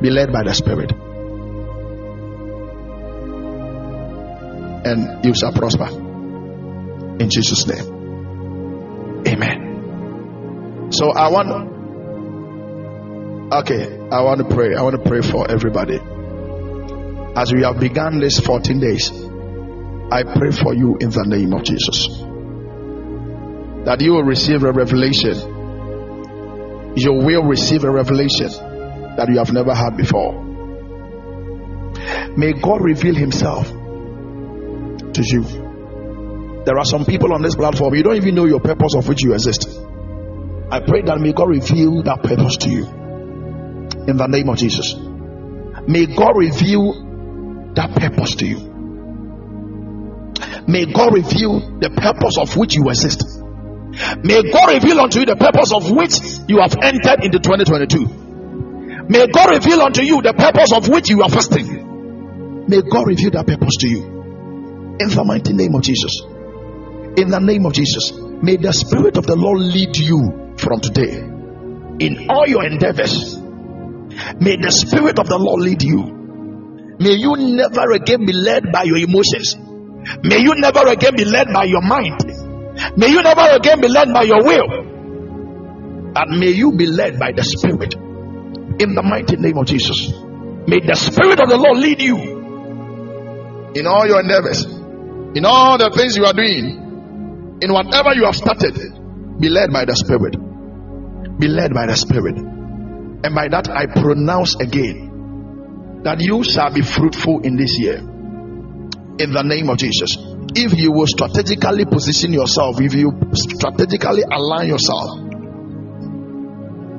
[0.00, 0.92] Be led by the Spirit.
[4.84, 5.88] And you shall prosper.
[5.88, 9.24] In Jesus' name.
[9.26, 10.88] Amen.
[10.92, 11.76] So I want.
[13.54, 14.74] Okay, I want to pray.
[14.76, 15.98] I want to pray for everybody.
[17.34, 19.10] As we have begun this 14 days,
[20.12, 22.27] I pray for you in the name of Jesus
[23.88, 25.32] that you will receive a revelation.
[26.94, 28.50] You will receive a revelation
[29.16, 30.44] that you have never had before.
[32.36, 35.42] May God reveal Himself to you.
[36.66, 39.22] There are some people on this platform, you don't even know your purpose of which
[39.24, 39.66] you exist.
[40.70, 44.96] I pray that may God reveal that purpose to you in the name of Jesus.
[45.88, 48.58] May God reveal that purpose to you.
[50.68, 53.37] May God reveal the purpose of which you exist.
[54.22, 56.14] May God reveal unto you the purpose of which
[56.48, 59.08] you have entered into 2022.
[59.08, 62.66] May God reveal unto you the purpose of which you are fasting.
[62.68, 64.02] May God reveal that purpose to you.
[65.00, 66.20] In the mighty name of Jesus.
[67.16, 68.12] In the name of Jesus.
[68.42, 71.18] May the Spirit of the Lord lead you from today
[71.98, 73.36] in all your endeavors.
[74.38, 76.96] May the Spirit of the Lord lead you.
[77.00, 79.56] May you never again be led by your emotions.
[80.22, 82.20] May you never again be led by your mind.
[82.96, 84.70] May you never again be led by your will,
[86.14, 87.94] and may you be led by the Spirit
[88.80, 90.12] in the mighty name of Jesus.
[90.66, 92.16] May the Spirit of the Lord lead you
[93.74, 98.36] in all your endeavors, in all the things you are doing, in whatever you have
[98.36, 98.74] started.
[99.40, 100.34] Be led by the Spirit.
[101.38, 102.36] Be led by the Spirit.
[102.38, 107.98] And by that, I pronounce again that you shall be fruitful in this year.
[107.98, 114.68] In the name of Jesus if you will strategically position yourself, if you strategically align
[114.68, 115.18] yourself,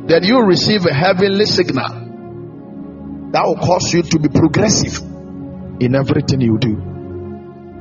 [0.08, 1.88] then you receive a heavenly signal
[3.32, 5.02] that will cause you to be progressive
[5.82, 6.74] in everything you do.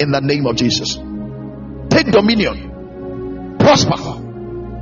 [0.01, 0.97] In the name of Jesus,
[1.90, 3.97] take dominion, prosper,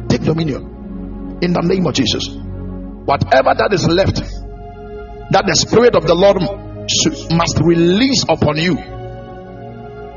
[0.09, 2.29] take dominion in the name of Jesus.
[2.29, 4.17] Whatever that is left,
[5.31, 6.39] that the Spirit of the Lord
[7.31, 8.96] must release upon you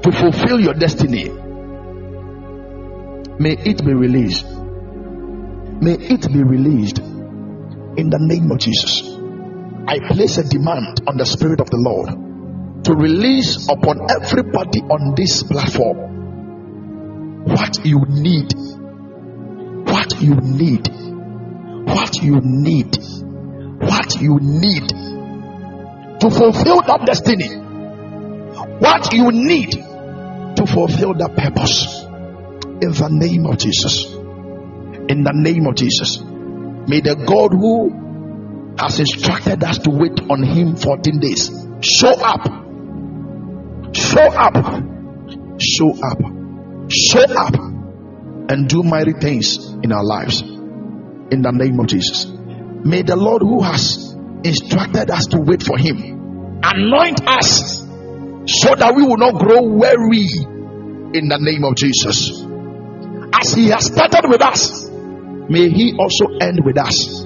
[0.04, 1.30] to fulfill your destiny.
[3.40, 4.46] May it be released.
[5.82, 9.04] May it be released in the name of Jesus.
[9.88, 15.16] I place a demand on the Spirit of the Lord to release upon everybody on
[15.16, 16.10] this platform
[17.46, 18.54] what you need.
[19.88, 20.88] What you need.
[21.88, 22.98] What you need.
[23.82, 24.90] What you need
[26.20, 27.56] to fulfill that destiny.
[28.80, 29.89] What you need
[30.60, 32.04] to fulfill that purpose.
[32.82, 34.06] In the name of Jesus.
[35.10, 36.20] In the name of Jesus.
[36.20, 41.50] May the God who has instructed us to wait on Him 14 days
[41.82, 42.46] show up.
[43.96, 44.56] Show up.
[45.60, 46.20] Show up.
[46.92, 47.56] Show up.
[48.52, 50.42] And do mighty things in our lives.
[50.42, 52.26] In the name of Jesus.
[52.26, 56.20] May the Lord who has instructed us to wait for Him
[56.64, 57.89] anoint us
[58.50, 60.26] so that we will not grow weary
[61.14, 62.42] in the name of Jesus.
[63.34, 64.90] As He has started with us,
[65.50, 67.22] may He also end with us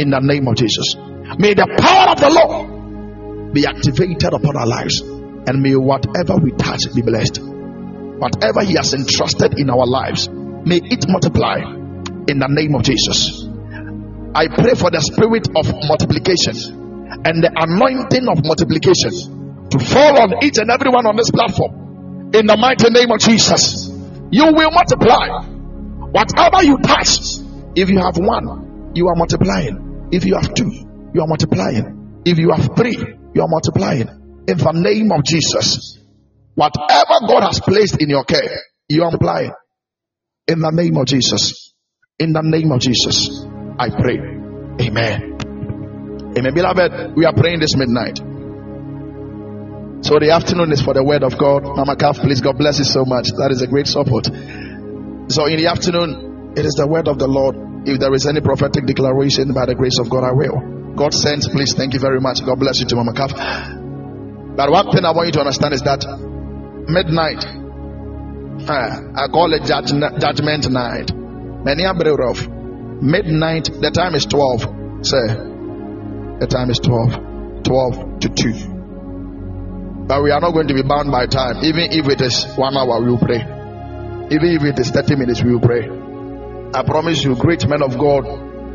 [0.00, 0.96] in the name of Jesus.
[1.36, 6.52] May the power of the Lord be activated upon our lives, and may whatever we
[6.56, 7.40] touch be blessed.
[7.42, 10.28] Whatever He has entrusted in our lives,
[10.64, 11.60] may it multiply
[12.28, 13.44] in the name of Jesus.
[14.34, 16.56] I pray for the spirit of multiplication
[17.20, 19.41] and the anointing of multiplication
[19.72, 23.20] to fall on each and every one on this platform in the mighty name of
[23.20, 23.88] Jesus.
[24.30, 25.44] You will multiply
[26.12, 27.40] whatever you touch.
[27.74, 30.08] If you have one, you are multiplying.
[30.12, 30.70] If you have two,
[31.14, 32.20] you are multiplying.
[32.24, 32.96] If you have three,
[33.34, 34.08] you are multiplying.
[34.48, 35.98] In the name of Jesus,
[36.54, 39.52] whatever God has placed in your care, you are multiplying.
[40.48, 41.72] In the name of Jesus.
[42.18, 43.44] In the name of Jesus.
[43.78, 44.18] I pray.
[44.80, 45.38] Amen.
[46.36, 46.54] Amen.
[46.54, 48.20] Beloved, we are praying this midnight.
[50.02, 51.62] So the afternoon is for the word of God.
[51.62, 53.30] Mama Calf, please, God bless you so much.
[53.38, 54.26] That is a great support.
[54.26, 57.54] So in the afternoon, it is the word of the Lord.
[57.86, 60.94] If there is any prophetic declaration by the grace of God, I will.
[60.94, 61.74] God sends, please.
[61.74, 62.44] Thank you very much.
[62.44, 63.32] God bless you to Mama Calf.
[63.32, 66.04] But one thing I want you to understand is that
[66.90, 67.46] midnight,
[68.68, 71.14] uh, I call it judgment night.
[71.64, 71.94] Many are
[72.28, 72.36] of
[73.02, 74.62] midnight the time is 12
[75.02, 75.26] say
[76.38, 78.71] the time is 12 12 to 2
[80.12, 81.64] but we are not going to be bound by time.
[81.64, 83.40] Even if it is one hour we will pray.
[83.40, 85.88] Even if it is 30 minutes we will pray.
[86.74, 88.26] I promise you great men of god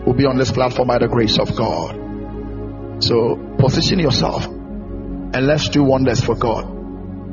[0.04, 1.94] will be on this platform by the grace of god.
[3.04, 6.66] So position yourself and let's do wonders for god.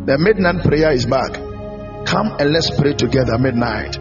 [0.04, 1.32] The midnight prayer is back.
[2.04, 3.96] Come and let's pray together midnight.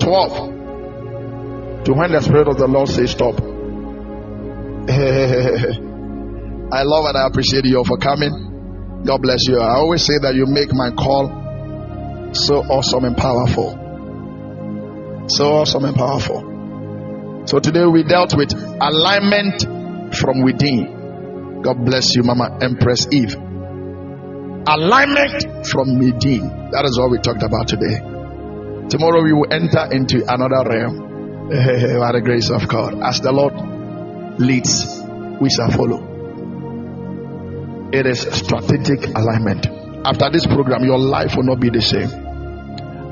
[0.00, 3.40] 12 to when the Spirit of the Lord says stop.
[6.76, 8.45] I love and I appreciate you all for coming.
[9.06, 9.60] God bless you.
[9.60, 11.30] I always say that you make my call
[12.34, 13.70] so awesome and powerful.
[15.28, 17.44] So awesome and powerful.
[17.46, 19.62] So today we dealt with alignment
[20.16, 21.62] from within.
[21.62, 23.34] God bless you, Mama Empress Eve.
[24.66, 26.70] Alignment from within.
[26.72, 28.02] That is what we talked about today.
[28.88, 30.98] Tomorrow we will enter into another realm
[32.00, 33.00] by the grace of God.
[33.02, 33.54] As the Lord
[34.40, 35.00] leads,
[35.40, 36.15] we shall follow.
[37.96, 39.66] It is strategic alignment.
[40.04, 42.10] After this program, your life will not be the same.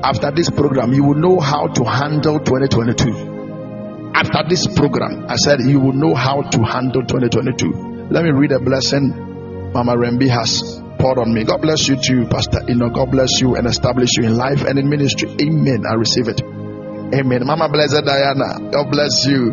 [0.05, 4.13] After this program, you will know how to handle 2022.
[4.13, 8.13] After this program, I said you will know how to handle 2022.
[8.13, 9.09] Let me read a blessing
[9.73, 10.61] Mama Rembi has
[10.99, 11.43] poured on me.
[11.45, 12.61] God bless you too, Pastor.
[12.69, 15.29] Know, God bless you and establish you in life and in ministry.
[15.41, 15.83] Amen.
[15.89, 16.41] I receive it.
[16.45, 17.41] Amen.
[17.43, 18.69] Mama blessed Diana.
[18.71, 19.51] God bless you.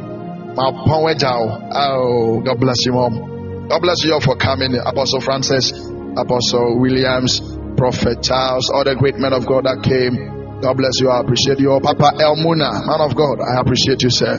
[0.55, 3.32] Oh, God bless you, Mom.
[3.68, 4.74] God bless you all for coming.
[4.76, 5.72] Apostle Francis,
[6.16, 7.40] Apostle Williams,
[7.76, 10.60] Prophet Charles, all the great men of God that came.
[10.60, 11.10] God bless you.
[11.10, 11.80] I appreciate you all.
[11.80, 14.39] Papa Elmuna, man of God, I appreciate you, sir.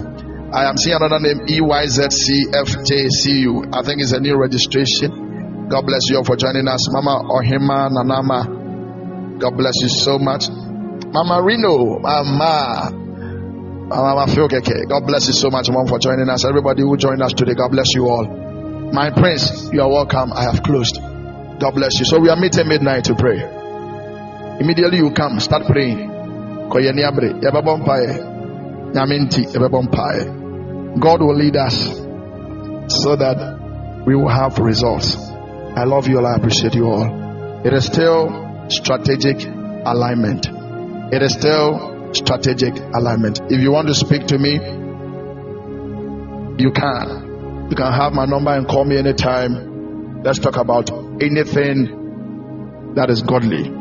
[0.53, 2.71] I am seeing another name, EYZCFJCU.
[3.73, 5.67] I think it's a new registration.
[5.67, 6.87] God bless you all for joining us.
[6.93, 9.39] Mama Ohima Nanama.
[9.39, 10.47] God bless you so much.
[10.49, 12.91] Mama Reno, Mama
[13.89, 16.45] Mama Fiokeke, God bless you so much, Mom, for joining us.
[16.45, 18.42] Everybody who joined us today, God bless you all.
[18.93, 20.31] My prince, you are welcome.
[20.31, 20.99] I have closed.
[21.01, 22.05] God bless you.
[22.05, 23.41] So we are meeting midnight to pray.
[24.59, 26.09] Immediately you come, start praying.
[30.99, 31.75] God will lead us
[33.01, 35.15] so that we will have results.
[35.17, 36.27] I love you all.
[36.27, 37.65] I appreciate you all.
[37.65, 40.45] It is still strategic alignment.
[41.11, 43.39] It is still strategic alignment.
[43.49, 44.59] If you want to speak to me,
[46.63, 47.22] you can.
[47.69, 50.21] You can have my number and call me anytime.
[50.23, 50.91] Let's talk about
[51.21, 53.71] anything that is godly.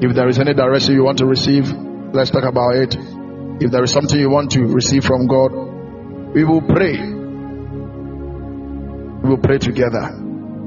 [0.00, 1.72] If there is any direction you want to receive,
[2.12, 2.96] Let's talk about it.
[3.60, 5.52] If there is something you want to receive from God,
[6.32, 6.96] we will pray.
[9.22, 10.16] We will pray together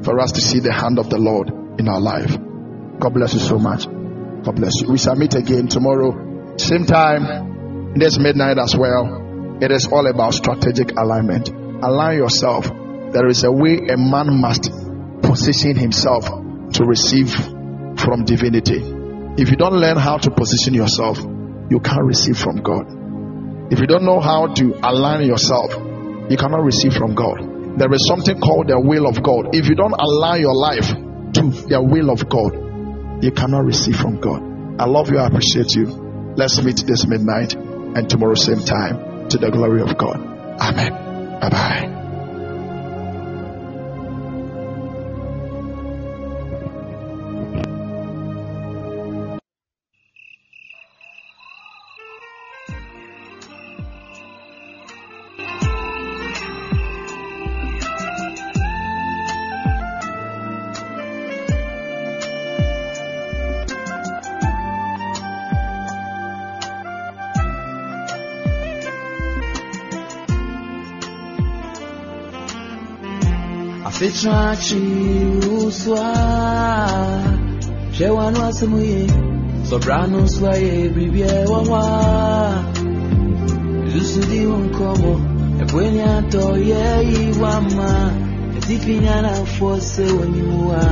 [0.04, 1.50] for us to see the hand of the Lord
[1.80, 2.38] in our life.
[3.00, 3.86] God bless you so much.
[3.88, 4.92] God bless you.
[4.92, 9.58] We shall meet again tomorrow, same time, this midnight as well.
[9.62, 11.50] It is all about strategic alignment.
[11.82, 12.68] Align yourself.
[13.12, 14.72] There is a way a man must
[15.22, 16.26] position himself
[16.74, 17.34] to receive
[17.98, 18.82] from divinity.
[19.42, 21.18] If you don't learn how to position yourself,
[21.70, 23.72] you can't receive from God.
[23.72, 25.72] If you don't know how to align yourself,
[26.30, 27.78] you cannot receive from God.
[27.80, 29.56] There is something called the will of God.
[29.56, 34.20] If you don't align your life to the will of God, you cannot receive from
[34.20, 34.42] God.
[34.82, 35.20] I love you.
[35.20, 35.86] I appreciate you.
[36.36, 40.18] Let's meet this midnight and tomorrow same time to the glory of God.
[40.60, 41.09] Amen.
[41.40, 41.99] 拜拜。
[74.24, 74.50] Bye.
[74.50, 74.76] Afetrachi
[75.66, 76.16] uswa
[77.92, 79.08] Shewanu asemuye
[79.70, 82.64] Sobrano swaye bibie wawa
[83.96, 85.22] Lusudi unkomo
[85.62, 88.14] Ebweni ato ye iwama
[88.58, 90.84] Etifinya na fose wanyuwa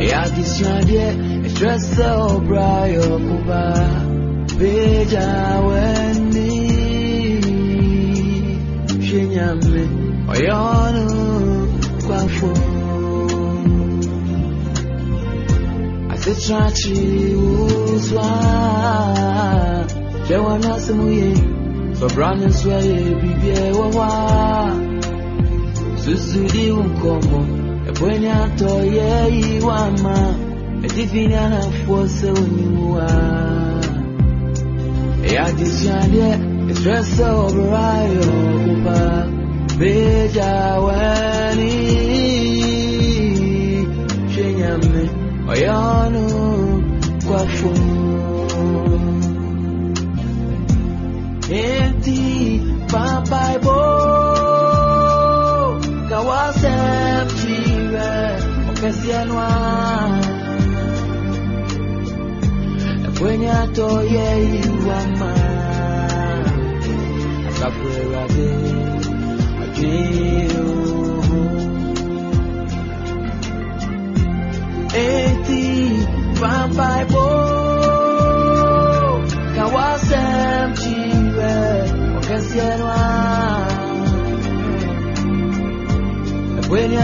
[0.00, 1.16] Eya disyadye
[1.46, 3.90] Estresse obrayo kuba
[4.58, 6.66] Beja weni
[9.06, 11.68] Shenyame Oyonu
[12.06, 12.50] kwafo
[16.10, 17.34] Asetrachi
[17.94, 18.28] uzwa
[20.28, 21.32] Jewana semuye
[22.00, 24.10] Sobrano swaye bibie wawa
[26.04, 27.46] Susudi unkomo
[27.88, 30.34] Ebweni ato ye iwama
[30.84, 33.10] Edifinya na fose onyuwa
[35.24, 36.38] Eya disyadye
[36.70, 38.26] Estresse obrayo
[38.64, 39.35] kuba
[39.78, 41.72] Beja wani
[44.32, 45.02] Shenyame
[45.52, 46.24] Oyonu
[47.26, 47.72] kwafu
[51.50, 53.80] Enti Papai bo
[56.08, 58.12] Kawasem chire
[58.70, 59.48] Okesienwa
[63.18, 64.26] Kwenye atoye
[64.64, 65.32] iwama
[69.86, 70.66] Asafurade
[74.94, 75.64] Eti
[76.40, 77.26] Bambai Bo
[79.56, 81.56] Kawasem Chire
[82.18, 83.00] Okesienwa
[86.58, 86.96] Ebweni